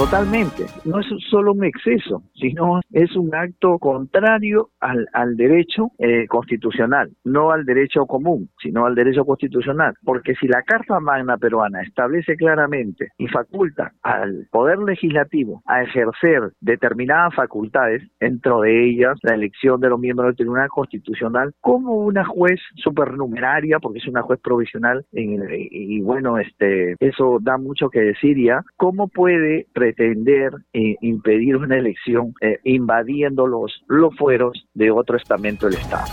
Totalmente. 0.00 0.64
No 0.86 0.98
es 0.98 1.06
solo 1.28 1.52
un 1.52 1.62
exceso, 1.62 2.22
sino 2.32 2.80
es 2.90 3.14
un 3.16 3.34
acto 3.34 3.78
contrario 3.78 4.70
al, 4.80 5.36
derecho 5.36 5.90
eh, 5.98 6.26
constitucional, 6.26 7.10
no 7.22 7.50
al 7.50 7.66
derecho 7.66 8.06
común, 8.06 8.48
sino 8.62 8.86
al 8.86 8.94
derecho 8.94 9.26
constitucional. 9.26 9.92
Porque 10.02 10.34
si 10.36 10.48
la 10.48 10.62
Carta 10.62 11.00
Magna 11.00 11.36
peruana 11.36 11.82
establece 11.82 12.36
claramente 12.36 13.08
y 13.18 13.28
faculta 13.28 13.92
al 14.02 14.48
Poder 14.50 14.78
Legislativo 14.78 15.62
a 15.66 15.82
ejercer 15.82 16.50
determinadas 16.60 17.34
facultades, 17.34 18.02
dentro 18.18 18.62
de 18.62 18.88
ellas 18.88 19.18
la 19.22 19.34
elección 19.34 19.82
de 19.82 19.90
los 19.90 20.00
miembros 20.00 20.28
del 20.28 20.36
Tribunal 20.36 20.70
Constitucional, 20.70 21.52
como 21.60 21.96
una 21.96 22.24
juez 22.24 22.58
supernumeraria, 22.76 23.78
porque 23.80 23.98
es 23.98 24.08
una 24.08 24.22
juez 24.22 24.40
provisional, 24.40 25.04
y 25.12 26.00
bueno, 26.00 26.38
este 26.38 26.96
eso 27.00 27.36
da 27.42 27.58
mucho 27.58 27.90
que 27.90 28.00
decir 28.00 28.42
ya, 28.42 28.62
¿cómo 28.78 29.08
puede 29.08 29.66
pretender 29.92 30.52
eh, 30.72 30.96
impedir 31.00 31.56
una 31.56 31.76
elección 31.76 32.34
eh, 32.40 32.58
invadiendo 32.64 33.46
los, 33.46 33.72
los 33.88 34.14
fueros 34.16 34.66
de 34.74 34.90
otro 34.90 35.16
estamento 35.16 35.66
del 35.66 35.76
Estado. 35.78 36.06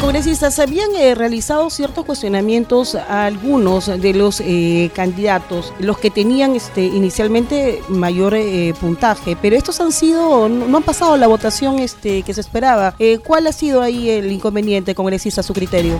Congresistas, 0.00 0.58
habían 0.58 0.94
eh, 0.96 1.14
realizado 1.14 1.68
ciertos 1.70 2.04
cuestionamientos 2.04 2.94
a 2.94 3.26
algunos 3.26 3.86
de 3.86 4.14
los 4.14 4.42
candidatos, 4.94 5.72
los 5.78 5.98
que 5.98 6.10
tenían 6.10 6.56
este, 6.56 6.82
inicialmente 6.84 7.80
mayor 7.88 8.34
puntaje, 8.80 9.36
pero 9.40 9.56
estos 9.56 9.80
han 9.80 9.92
sido, 9.92 10.48
no, 10.48 10.76
han 10.76 10.82
pasado 10.82 11.16
la 11.16 11.26
votación 11.26 11.78
este, 11.78 12.22
que 12.22 12.34
se 12.34 12.40
esperaba. 12.40 12.94
¿Cuál 13.24 13.46
ha 13.46 13.52
sido 13.52 13.82
ahí 13.82 14.10
el 14.10 14.32
inconveniente, 14.32 14.94
congresista, 14.94 15.40
a 15.40 15.44
su 15.44 15.52
criterio? 15.52 15.98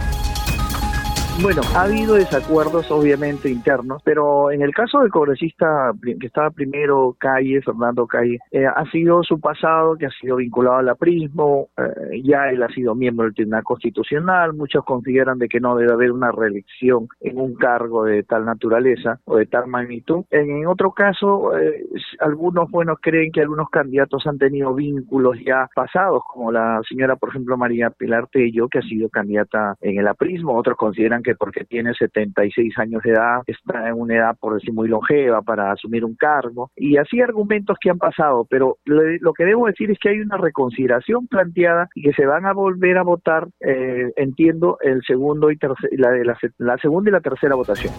Bueno, 1.42 1.62
ha 1.74 1.82
habido 1.82 2.14
desacuerdos 2.14 2.88
obviamente 2.92 3.50
internos, 3.50 4.00
pero 4.04 4.52
en 4.52 4.62
el 4.62 4.72
caso 4.72 5.00
del 5.00 5.10
congresista 5.10 5.92
que 6.00 6.24
estaba 6.24 6.50
primero, 6.50 7.16
Calle, 7.18 7.60
Fernando 7.62 8.06
Calle, 8.06 8.38
eh, 8.52 8.64
ha 8.64 8.88
sido 8.92 9.24
su 9.24 9.40
pasado 9.40 9.96
que 9.96 10.06
ha 10.06 10.10
sido 10.10 10.36
vinculado 10.36 10.76
al 10.76 10.88
aprismo, 10.88 11.70
eh, 11.76 12.22
ya 12.22 12.48
él 12.48 12.62
ha 12.62 12.68
sido 12.68 12.94
miembro 12.94 13.24
del 13.24 13.34
Tribunal 13.34 13.64
Constitucional, 13.64 14.52
muchos 14.52 14.84
consideran 14.84 15.40
de 15.40 15.48
que 15.48 15.58
no 15.58 15.74
debe 15.74 15.92
haber 15.92 16.12
una 16.12 16.30
reelección 16.30 17.08
en 17.20 17.36
un 17.38 17.56
cargo 17.56 18.04
de 18.04 18.22
tal 18.22 18.44
naturaleza 18.44 19.18
o 19.24 19.38
de 19.38 19.46
tal 19.46 19.66
magnitud. 19.66 20.24
En, 20.30 20.64
otro 20.68 20.92
caso, 20.92 21.58
eh, 21.58 21.84
algunos 22.20 22.70
buenos 22.70 22.98
creen 23.02 23.32
que 23.32 23.40
algunos 23.40 23.68
candidatos 23.68 24.24
han 24.28 24.38
tenido 24.38 24.72
vínculos 24.74 25.36
ya 25.44 25.68
pasados, 25.74 26.22
como 26.32 26.52
la 26.52 26.80
señora, 26.88 27.16
por 27.16 27.30
ejemplo, 27.30 27.56
María 27.56 27.90
Pilar 27.90 28.28
Tello, 28.28 28.68
que 28.68 28.78
ha 28.78 28.82
sido 28.82 29.08
candidata 29.08 29.74
en 29.80 29.98
el 29.98 30.06
aprismo, 30.06 30.56
otros 30.56 30.76
consideran 30.76 31.20
que 31.20 31.31
porque 31.34 31.64
tiene 31.64 31.94
76 31.94 32.78
años 32.78 33.02
de 33.02 33.10
edad 33.10 33.42
está 33.46 33.88
en 33.88 33.94
una 33.94 34.16
edad, 34.16 34.36
por 34.38 34.54
decir, 34.54 34.72
muy 34.72 34.88
longeva 34.88 35.42
para 35.42 35.72
asumir 35.72 36.04
un 36.04 36.14
cargo. 36.14 36.70
Y 36.76 36.96
así 36.96 37.20
argumentos 37.20 37.76
que 37.80 37.90
han 37.90 37.98
pasado, 37.98 38.46
pero 38.48 38.78
lo, 38.84 39.32
que 39.32 39.44
debo 39.44 39.66
decir 39.66 39.90
es 39.90 39.98
que 39.98 40.10
hay 40.10 40.20
una 40.20 40.36
reconsideración 40.36 41.26
planteada 41.26 41.88
y 41.94 42.02
que 42.02 42.12
se 42.12 42.26
van 42.26 42.46
a 42.46 42.52
volver 42.52 42.98
a 42.98 43.02
votar, 43.02 43.48
eh, 43.60 44.12
entiendo, 44.16 44.78
el 44.80 45.02
segundo 45.06 45.50
y 45.50 45.58
la, 45.92 46.10
de 46.10 46.24
la, 46.58 46.78
segunda 46.78 47.10
y 47.10 47.12
la 47.12 47.20
tercera 47.20 47.54
votación. 47.54 47.92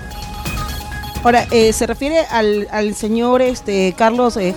Ahora, 1.24 1.46
eh, 1.52 1.72
¿se 1.72 1.88
refiere 1.88 2.18
al, 2.30 2.67
al 2.69 2.93
señor 2.96 3.41
este, 3.41 3.93
Carlos 3.98 4.36
eh, 4.36 4.54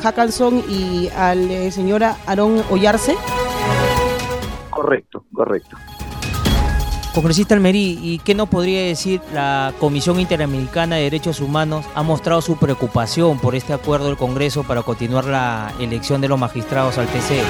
y 0.68 1.08
al 1.16 1.50
eh, 1.50 1.70
señor 1.70 2.02
Aarón 2.02 2.60
Ollarse? 2.70 3.14
Correcto, 4.70 5.24
correcto. 5.32 5.76
Congresista 7.16 7.54
Almerí, 7.54 7.98
¿y 8.02 8.18
qué 8.18 8.34
nos 8.34 8.50
podría 8.50 8.82
decir 8.82 9.22
la 9.32 9.72
Comisión 9.80 10.20
Interamericana 10.20 10.96
de 10.96 11.04
Derechos 11.04 11.40
Humanos? 11.40 11.88
Ha 11.94 12.02
mostrado 12.02 12.42
su 12.42 12.58
preocupación 12.58 13.40
por 13.40 13.54
este 13.54 13.72
acuerdo 13.72 14.08
del 14.08 14.18
Congreso 14.18 14.64
para 14.64 14.82
continuar 14.82 15.24
la 15.24 15.72
elección 15.80 16.20
de 16.20 16.28
los 16.28 16.38
magistrados 16.38 16.98
al 16.98 17.06
TC. 17.06 17.40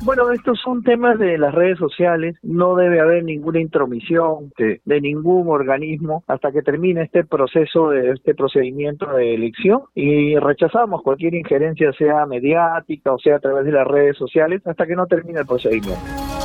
Bueno, 0.00 0.32
estos 0.32 0.58
son 0.60 0.82
temas 0.82 1.20
de 1.20 1.38
las 1.38 1.54
redes 1.54 1.78
sociales, 1.78 2.34
no 2.42 2.74
debe 2.74 2.98
haber 2.98 3.22
ninguna 3.22 3.60
intromisión 3.60 4.52
de, 4.58 4.80
de, 4.84 5.00
ningún 5.00 5.46
organismo 5.48 6.24
hasta 6.26 6.50
que 6.50 6.62
termine 6.62 7.02
este 7.02 7.24
proceso 7.24 7.90
de 7.90 8.10
este 8.10 8.34
procedimiento 8.34 9.06
de 9.12 9.34
elección 9.34 9.82
y 9.94 10.36
rechazamos 10.36 11.02
cualquier 11.02 11.34
injerencia 11.34 11.92
sea 11.92 12.26
mediática 12.26 13.12
o 13.12 13.20
sea 13.20 13.36
a 13.36 13.40
través 13.40 13.66
de 13.66 13.72
las 13.72 13.86
redes 13.86 14.16
sociales 14.16 14.66
hasta 14.66 14.84
que 14.84 14.96
no 14.96 15.06
termine 15.06 15.38
el 15.38 15.46
procedimiento. 15.46 16.35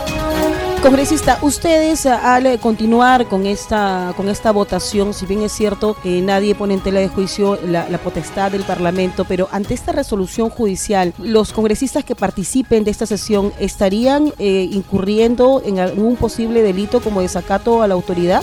Congresista, 0.82 1.38
ustedes 1.44 2.08
al 2.08 2.60
continuar 2.60 3.28
con 3.28 3.46
esta, 3.46 4.16
con 4.18 4.30
esta 4.30 4.52
votación, 4.52 5.14
si 5.14 5.28
bien 5.28 5.44
es 5.44 5.52
cierto 5.52 5.96
que 6.02 6.22
nadie 6.22 6.56
pone 6.56 6.74
en 6.74 6.80
tela 6.80 7.00
de 7.00 7.08
juicio 7.08 7.60
la, 7.64 7.86
potestad 8.00 8.52
del 8.52 8.64
Parlamento, 8.64 9.24
pero 9.26 9.48
ante 9.52 9.76
esta 9.76 9.92
resolución 9.92 10.50
judicial, 10.50 11.14
¿los 11.20 11.54
congresistas 11.54 12.04
que 12.04 12.16
participen 12.16 12.84
de 12.84 12.90
esta 12.90 13.06
sesión 13.06 13.54
estarían 13.60 14.34
eh, 14.40 14.68
incurriendo 14.72 15.62
en 15.64 15.78
algún 15.78 16.16
posible 16.16 16.64
delito 16.64 17.00
como 17.00 17.22
desacato 17.22 17.84
a 17.84 17.88
la 17.88 17.94
autoridad? 17.94 18.42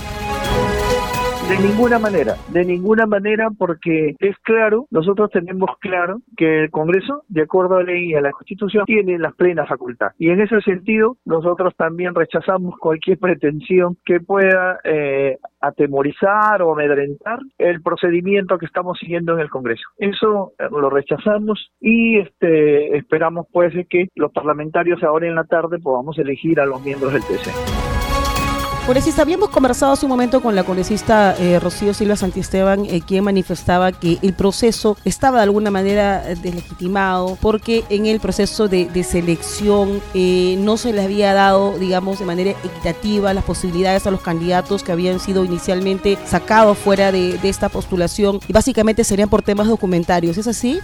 De 1.49 1.57
ninguna 1.57 1.99
manera, 1.99 2.35
de 2.53 2.63
ninguna 2.63 3.07
manera 3.07 3.49
porque 3.57 4.15
es 4.19 4.37
claro, 4.43 4.87
nosotros 4.91 5.31
tenemos 5.31 5.71
claro 5.81 6.19
que 6.37 6.65
el 6.65 6.71
Congreso, 6.71 7.23
de 7.29 7.43
acuerdo 7.43 7.77
a 7.77 7.83
la 7.83 7.93
ley 7.93 8.11
y 8.11 8.15
a 8.15 8.21
la 8.21 8.33
Constitución, 8.33 8.85
tiene 8.85 9.19
las 9.19 9.35
plenas 9.35 9.67
facultades. 9.67 10.15
Y 10.19 10.29
en 10.29 10.43
ese 10.43 10.61
sentido, 10.61 11.17
nosotros 11.25 11.75
también 11.75 12.15
rechazamos 12.15 12.75
cualquier 12.79 13.19
pretensión 13.21 13.97
que 14.05 14.21
pueda 14.21 14.79
eh, 14.85 15.39
atemorizar 15.63 16.61
o 16.61 16.75
amedrentar 16.75 17.39
el 17.57 17.81
procedimiento 17.81 18.59
que 18.59 18.67
estamos 18.67 18.99
siguiendo 18.99 19.33
en 19.33 19.41
el 19.41 19.49
Congreso. 19.49 19.89
Eso 19.97 20.53
eh, 20.59 20.65
lo 20.71 20.91
rechazamos 20.91 21.71
y 21.81 22.19
este, 22.19 22.95
esperamos 22.99 23.47
pues 23.51 23.73
que 23.89 24.09
los 24.17 24.33
parlamentarios 24.33 25.03
ahora 25.03 25.27
en 25.27 25.35
la 25.35 25.45
tarde 25.45 25.79
podamos 25.79 26.19
elegir 26.19 26.61
a 26.61 26.67
los 26.67 26.85
miembros 26.85 27.15
del 27.15 27.23
TC. 27.23 27.98
Congresista, 28.88 29.20
habíamos 29.20 29.51
conversado 29.51 29.92
hace 29.92 30.07
un 30.07 30.09
momento 30.09 30.40
con 30.40 30.57
la 30.57 30.64
congresista 30.64 31.37
eh, 31.38 31.61
Rocío 31.61 31.92
Silva 31.92 32.16
Santisteban, 32.16 32.87
eh, 32.87 33.03
quien 33.07 33.22
manifestaba 33.22 33.92
que 33.92 34.16
el 34.22 34.33
proceso 34.33 34.96
estaba 35.05 35.37
de 35.37 35.42
alguna 35.42 35.70
manera 35.70 36.24
eh, 36.27 36.37
deslegitimado 36.37 37.37
porque 37.42 37.85
en 37.90 38.07
el 38.07 38.18
proceso 38.18 38.66
de, 38.66 38.88
selección 39.05 40.01
no 40.64 40.79
se 40.79 40.94
le 40.94 41.03
había 41.03 41.35
dado, 41.35 41.79
digamos, 41.79 42.18
de 42.18 42.24
manera 42.24 42.53
equitativa 42.53 43.35
las 43.35 43.44
posibilidades 43.44 44.07
a 44.07 44.11
los 44.11 44.22
candidatos 44.22 44.83
que 44.83 44.90
habían 44.90 45.20
sido 45.20 45.44
inicialmente 45.44 46.16
sacados 46.24 46.79
fuera 46.79 47.12
de 47.12 47.38
esta 47.42 47.68
postulación 47.68 48.40
y 48.48 48.55
básicamente 48.55 49.05
serían 49.05 49.29
por 49.29 49.42
temas 49.42 49.66
documentarios. 49.66 50.38
¿Es 50.38 50.46
así? 50.46 50.81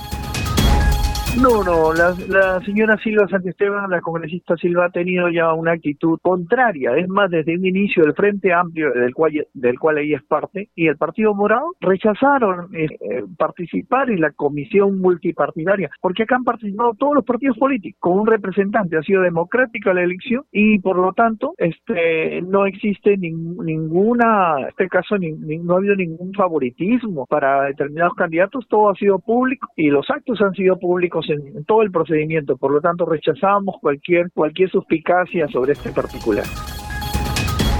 No, 1.43 1.65
no, 1.65 1.93
la, 1.93 2.61
señora 2.65 2.97
Silva 2.99 3.27
Santisteban, 3.27 3.91
la 3.91 4.01
congresista 4.01 4.57
Silva, 4.57 4.87
ha 4.87 4.91
tenido 4.91 5.29
ya 5.29 5.53
una 5.53 5.73
actitud 5.73 6.19
contraria. 6.23 6.97
Es 6.97 7.09
más, 7.09 7.29
desde 7.29 7.57
un 7.57 7.67
inicio 7.67 8.05
del 8.05 8.15
Frente 8.15 8.53
Amplio, 8.53 8.93
del 8.93 9.13
cual, 9.13 9.45
del 9.53 9.79
cual 9.79 9.99
ella 9.99 10.19
es 10.19 10.23
parte, 10.23 10.69
y 10.77 10.87
el 10.87 10.97
Partido 10.97 11.35
Morado 11.35 11.73
rechazaron 11.81 12.69
eh, 12.75 12.89
participar 13.37 14.11
en 14.11 14.21
la 14.21 14.31
comisión 14.31 15.01
multipartidaria, 15.01 15.91
porque 16.01 16.23
acá 16.23 16.37
han 16.37 16.45
participado 16.45 16.95
todos 16.95 17.17
los 17.17 17.25
partidos 17.25 17.59
políticos, 17.59 17.99
con 18.01 18.21
un 18.21 18.27
representante. 18.27 18.97
Ha 18.97 19.03
sido 19.03 19.23
democrática 19.23 19.93
la 19.93 20.05
elección 20.05 20.45
y, 20.53 20.79
por 20.79 20.97
lo 20.97 21.13
tanto, 21.15 21.55
este 21.59 22.43
no 22.43 22.65
existe 22.65 23.17
ninguna, 23.17 24.61
en 24.61 24.69
este 24.69 24.89
caso, 24.89 25.17
no 25.19 25.75
ha 25.75 25.79
habido 25.79 25.97
ningún 25.97 26.33
favoritismo 26.33 27.27
para 27.27 27.65
determinados 27.65 28.15
candidatos. 28.15 28.67
Todo 28.69 28.91
ha 28.91 28.95
sido 28.95 29.19
público 29.19 29.69
y 29.77 29.91
los 29.91 30.09
actos 30.11 30.41
han 30.41 30.55
sido 30.55 30.79
públicos 30.79 31.24
en, 31.29 31.65
todo 31.65 31.83
el 31.83 31.91
procedimiento, 31.91 32.57
por 32.57 32.73
lo 32.73 32.81
tanto 32.81 33.07
rechazamos 33.07 33.77
cualquier, 33.81 34.31
cualquier 34.33 34.71
suspicacia 34.71 35.49
sobre 35.49 35.73
este 35.73 35.91
particular. 35.91 36.45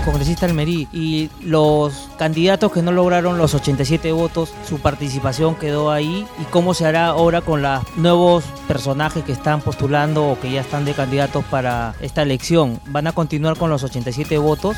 Congresista 0.05 0.45
Almerí, 0.45 0.87
y 0.93 1.31
los 1.43 2.11
candidatos 2.19 2.71
que 2.73 2.83
no 2.83 2.93
lograron 2.93 3.39
los 3.39 3.55
87 3.55 4.13
votos, 4.13 4.55
su 4.65 4.79
participación 4.79 5.55
quedó 5.55 5.91
ahí. 5.91 6.27
¿Y 6.39 6.45
cómo 6.51 6.75
se 6.75 6.85
hará 6.85 7.07
ahora 7.07 7.41
con 7.41 7.63
los 7.63 7.97
nuevos 7.97 8.45
personajes 8.69 9.25
que 9.25 9.33
están 9.33 9.63
postulando 9.63 10.29
o 10.29 10.39
que 10.39 10.53
ya 10.53 10.61
están 10.61 10.85
de 10.85 10.93
candidatos 10.93 11.43
para 11.47 11.95
esta 12.03 12.21
elección? 12.21 12.79
¿Van 12.89 13.07
a 13.07 13.13
continuar 13.13 13.57
con 13.57 13.71
los 13.71 13.83
87 13.83 14.37
votos? 14.37 14.77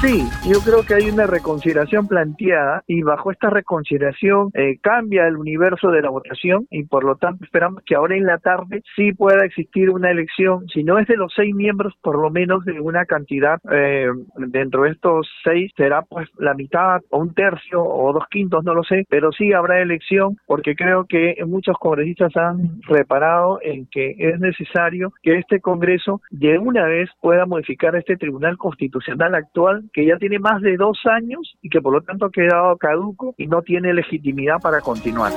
Sí, 0.00 0.24
yo 0.48 0.60
creo 0.60 0.82
que 0.82 0.94
hay 0.94 1.10
una 1.10 1.26
reconsideración 1.26 2.08
planteada 2.08 2.82
y 2.86 3.02
bajo 3.02 3.30
esta 3.30 3.50
reconsideración 3.50 4.48
eh, 4.54 4.78
cambia 4.80 5.26
el 5.26 5.36
universo 5.36 5.90
de 5.90 6.00
la 6.00 6.08
votación 6.08 6.66
y 6.70 6.84
por 6.84 7.04
lo 7.04 7.16
tanto 7.16 7.44
esperamos 7.44 7.82
que 7.84 7.96
ahora 7.96 8.16
en 8.16 8.24
la 8.24 8.38
tarde 8.38 8.82
sí 8.96 9.12
pueda 9.12 9.44
existir 9.44 9.90
una 9.90 10.10
elección, 10.10 10.66
si 10.72 10.84
no 10.84 10.98
es 10.98 11.06
de 11.06 11.18
los 11.18 11.34
seis 11.36 11.54
miembros, 11.54 11.92
por 12.00 12.18
lo 12.18 12.30
menos 12.30 12.64
de 12.64 12.80
una 12.80 13.04
cantidad 13.04 13.60
eh, 13.70 14.08
dentro 14.38 14.84
de 14.84 14.92
estos 14.92 15.28
seis 15.44 15.70
será 15.76 16.00
pues 16.00 16.30
la 16.38 16.54
mitad 16.54 17.02
o 17.10 17.18
un 17.18 17.34
tercio 17.34 17.84
o 17.84 18.10
dos 18.14 18.24
quintos, 18.30 18.64
no 18.64 18.72
lo 18.72 18.84
sé, 18.84 19.04
pero 19.10 19.32
sí 19.32 19.52
habrá 19.52 19.82
elección 19.82 20.38
porque 20.46 20.76
creo 20.76 21.04
que 21.04 21.36
muchos 21.46 21.76
congresistas 21.78 22.34
han 22.38 22.80
reparado 22.88 23.58
en 23.60 23.86
que 23.90 24.14
es 24.16 24.40
necesario 24.40 25.12
que 25.22 25.36
este 25.36 25.60
Congreso 25.60 26.22
de 26.30 26.58
una 26.58 26.86
vez 26.86 27.10
pueda 27.20 27.44
modificar 27.44 27.94
este 27.96 28.16
Tribunal 28.16 28.56
Constitucional 28.56 29.34
actual 29.34 29.89
que 29.92 30.06
ya 30.06 30.16
tiene 30.18 30.38
más 30.38 30.60
de 30.62 30.76
dos 30.76 30.98
años 31.04 31.56
y 31.62 31.68
que 31.68 31.80
por 31.80 31.92
lo 31.92 32.02
tanto 32.02 32.26
ha 32.26 32.30
quedado 32.30 32.76
caduco 32.76 33.34
y 33.36 33.46
no 33.46 33.62
tiene 33.62 33.92
legitimidad 33.94 34.56
para 34.60 34.80
continuar. 34.80 35.32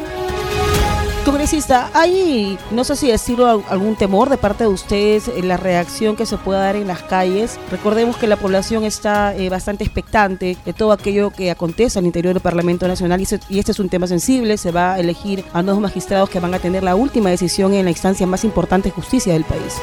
Congresista, 1.26 1.90
¿hay, 1.94 2.58
no 2.72 2.84
sé 2.84 2.98
si 2.98 3.08
decirlo, 3.08 3.64
algún 3.70 3.96
temor 3.96 4.30
de 4.30 4.38
parte 4.38 4.66
de 4.66 4.70
ustedes 4.70 5.30
en 5.30 5.48
la 5.48 5.56
reacción 5.56 6.18
que 6.18 6.26
se 6.26 6.38
pueda 6.38 6.60
dar 6.60 6.76
en 6.76 6.86
las 6.86 7.02
calles? 7.02 7.58
Recordemos 7.72 8.18
que 8.18 8.28
la 8.28 8.36
población 8.36 8.84
está 8.84 9.34
eh, 9.34 9.50
bastante 9.50 9.86
expectante 9.86 10.58
de 10.66 10.74
todo 10.74 10.92
aquello 10.92 11.32
que 11.32 11.50
acontece 11.50 11.98
al 11.98 12.06
interior 12.06 12.34
del 12.34 12.44
Parlamento 12.44 12.90
Nacional 12.90 13.22
y, 13.22 13.28
y, 13.48 13.60
este 13.60 13.72
es 13.72 13.80
un 13.80 13.88
tema 13.88 14.06
sensible. 14.06 14.58
Se 14.58 14.72
va 14.72 14.96
a 14.96 15.00
elegir 15.00 15.46
a 15.54 15.64
nuevos 15.64 15.82
magistrados 15.82 16.30
que 16.30 16.42
van 16.42 16.56
a 16.56 16.60
tener 16.60 16.84
la 16.84 16.96
última 16.96 17.30
decisión 17.30 17.74
en 17.74 17.86
la 17.86 17.92
instancia 17.92 18.28
más 18.28 18.44
importante 18.44 18.90
de 18.90 18.96
justicia 18.96 19.32
del 19.32 19.46
país. 19.46 19.82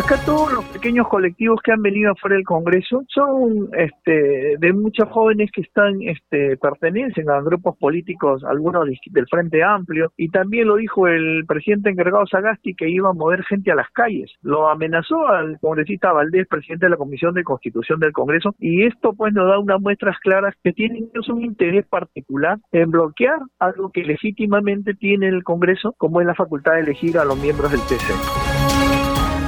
Acá 0.00 0.16
todos 0.24 0.50
los 0.50 0.64
pequeños 0.64 1.06
colectivos 1.08 1.60
que 1.62 1.72
han 1.72 1.82
venido 1.82 2.12
afuera 2.12 2.34
del 2.34 2.44
Congreso 2.46 3.02
son 3.08 3.68
este, 3.76 4.56
de 4.58 4.72
muchos 4.72 5.06
jóvenes 5.10 5.50
que 5.52 5.60
están 5.60 6.00
este, 6.00 6.56
pertenecen 6.56 7.28
a 7.28 7.42
grupos 7.42 7.76
políticos, 7.76 8.42
algunos 8.44 8.86
del 8.86 9.26
Frente 9.28 9.62
Amplio, 9.62 10.10
y 10.16 10.30
también 10.30 10.68
lo 10.68 10.76
dijo 10.76 11.06
el 11.06 11.44
presidente 11.46 11.90
encargado 11.90 12.26
Sagasti 12.26 12.74
que 12.74 12.88
iba 12.88 13.10
a 13.10 13.12
mover 13.12 13.44
gente 13.44 13.72
a 13.72 13.74
las 13.74 13.90
calles. 13.90 14.32
Lo 14.40 14.70
amenazó 14.70 15.28
al 15.28 15.58
congresista 15.60 16.12
Valdés, 16.12 16.48
presidente 16.48 16.86
de 16.86 16.90
la 16.90 16.96
Comisión 16.96 17.34
de 17.34 17.44
Constitución 17.44 18.00
del 18.00 18.12
Congreso, 18.12 18.54
y 18.58 18.86
esto 18.86 19.12
pues 19.12 19.34
nos 19.34 19.48
da 19.48 19.58
unas 19.58 19.82
muestras 19.82 20.18
claras 20.20 20.54
que 20.64 20.72
tienen 20.72 21.10
un 21.28 21.44
interés 21.44 21.86
particular 21.86 22.56
en 22.72 22.90
bloquear 22.90 23.38
algo 23.58 23.90
que 23.90 24.04
legítimamente 24.04 24.94
tiene 24.94 25.28
el 25.28 25.44
Congreso, 25.44 25.94
como 25.98 26.22
es 26.22 26.26
la 26.26 26.34
facultad 26.34 26.72
de 26.72 26.80
elegir 26.80 27.18
a 27.18 27.26
los 27.26 27.38
miembros 27.38 27.70
del 27.70 27.80
TC. 27.82 28.49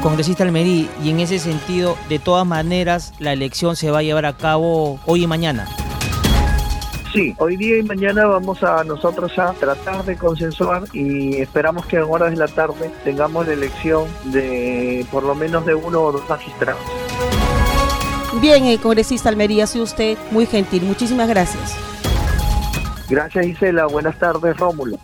Congresista 0.02 0.42
Almerí, 0.42 0.90
y 1.02 1.10
en 1.10 1.20
ese 1.20 1.38
sentido, 1.38 1.96
de 2.08 2.18
todas 2.18 2.44
maneras, 2.44 3.14
la 3.20 3.32
elección 3.32 3.76
se 3.76 3.92
va 3.92 4.00
a 4.00 4.02
llevar 4.02 4.26
a 4.26 4.36
cabo 4.36 4.98
hoy 5.06 5.22
y 5.22 5.26
mañana. 5.28 5.68
Sí, 7.12 7.36
hoy 7.38 7.56
día 7.56 7.78
y 7.78 7.82
mañana 7.82 8.26
vamos 8.26 8.64
a 8.64 8.82
nosotros 8.82 9.38
a 9.38 9.52
tratar 9.52 10.04
de 10.04 10.16
consensuar 10.16 10.84
y 10.92 11.36
esperamos 11.36 11.86
que 11.86 11.98
en 11.98 12.02
horas 12.02 12.30
de 12.30 12.36
la 12.36 12.48
tarde 12.48 12.90
tengamos 13.04 13.46
la 13.46 13.52
elección 13.52 14.08
de 14.24 15.06
por 15.12 15.22
lo 15.22 15.36
menos 15.36 15.64
de 15.66 15.74
uno 15.74 16.00
o 16.00 16.12
dos 16.12 16.28
magistrados. 16.28 16.80
Bien, 18.40 18.64
el 18.64 18.80
congresista 18.80 19.28
Almería, 19.28 19.68
soy 19.68 19.82
usted 19.82 20.18
muy 20.32 20.46
gentil. 20.46 20.82
Muchísimas 20.82 21.28
gracias. 21.28 21.76
Gracias, 23.08 23.46
Isela. 23.46 23.86
Buenas 23.86 24.18
tardes, 24.18 24.56
Rómulo. 24.56 24.98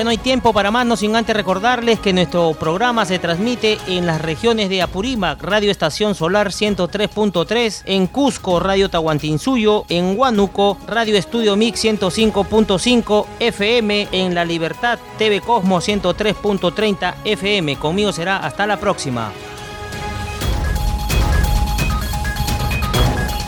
Ya 0.00 0.04
no 0.04 0.08
hay 0.08 0.16
tiempo 0.16 0.54
para 0.54 0.70
más, 0.70 0.86
no 0.86 0.96
sin 0.96 1.14
antes 1.14 1.36
recordarles 1.36 2.00
que 2.00 2.14
nuestro 2.14 2.54
programa 2.54 3.04
se 3.04 3.18
transmite 3.18 3.76
en 3.86 4.06
las 4.06 4.22
regiones 4.22 4.70
de 4.70 4.80
Apurímac, 4.80 5.42
Radio 5.42 5.70
Estación 5.70 6.14
Solar 6.14 6.52
103.3, 6.52 7.82
en 7.84 8.06
Cusco, 8.06 8.60
Radio 8.60 8.88
Tahuantinsuyo, 8.88 9.84
en 9.90 10.18
Huánuco, 10.18 10.78
Radio 10.86 11.18
Estudio 11.18 11.54
Mix 11.54 11.84
105.5 11.84 13.26
FM, 13.40 14.08
en 14.10 14.34
La 14.34 14.46
Libertad, 14.46 14.98
TV 15.18 15.42
Cosmo 15.42 15.82
103.30 15.82 17.16
FM. 17.26 17.76
Conmigo 17.76 18.10
será 18.10 18.38
hasta 18.38 18.66
la 18.66 18.80
próxima. 18.80 19.30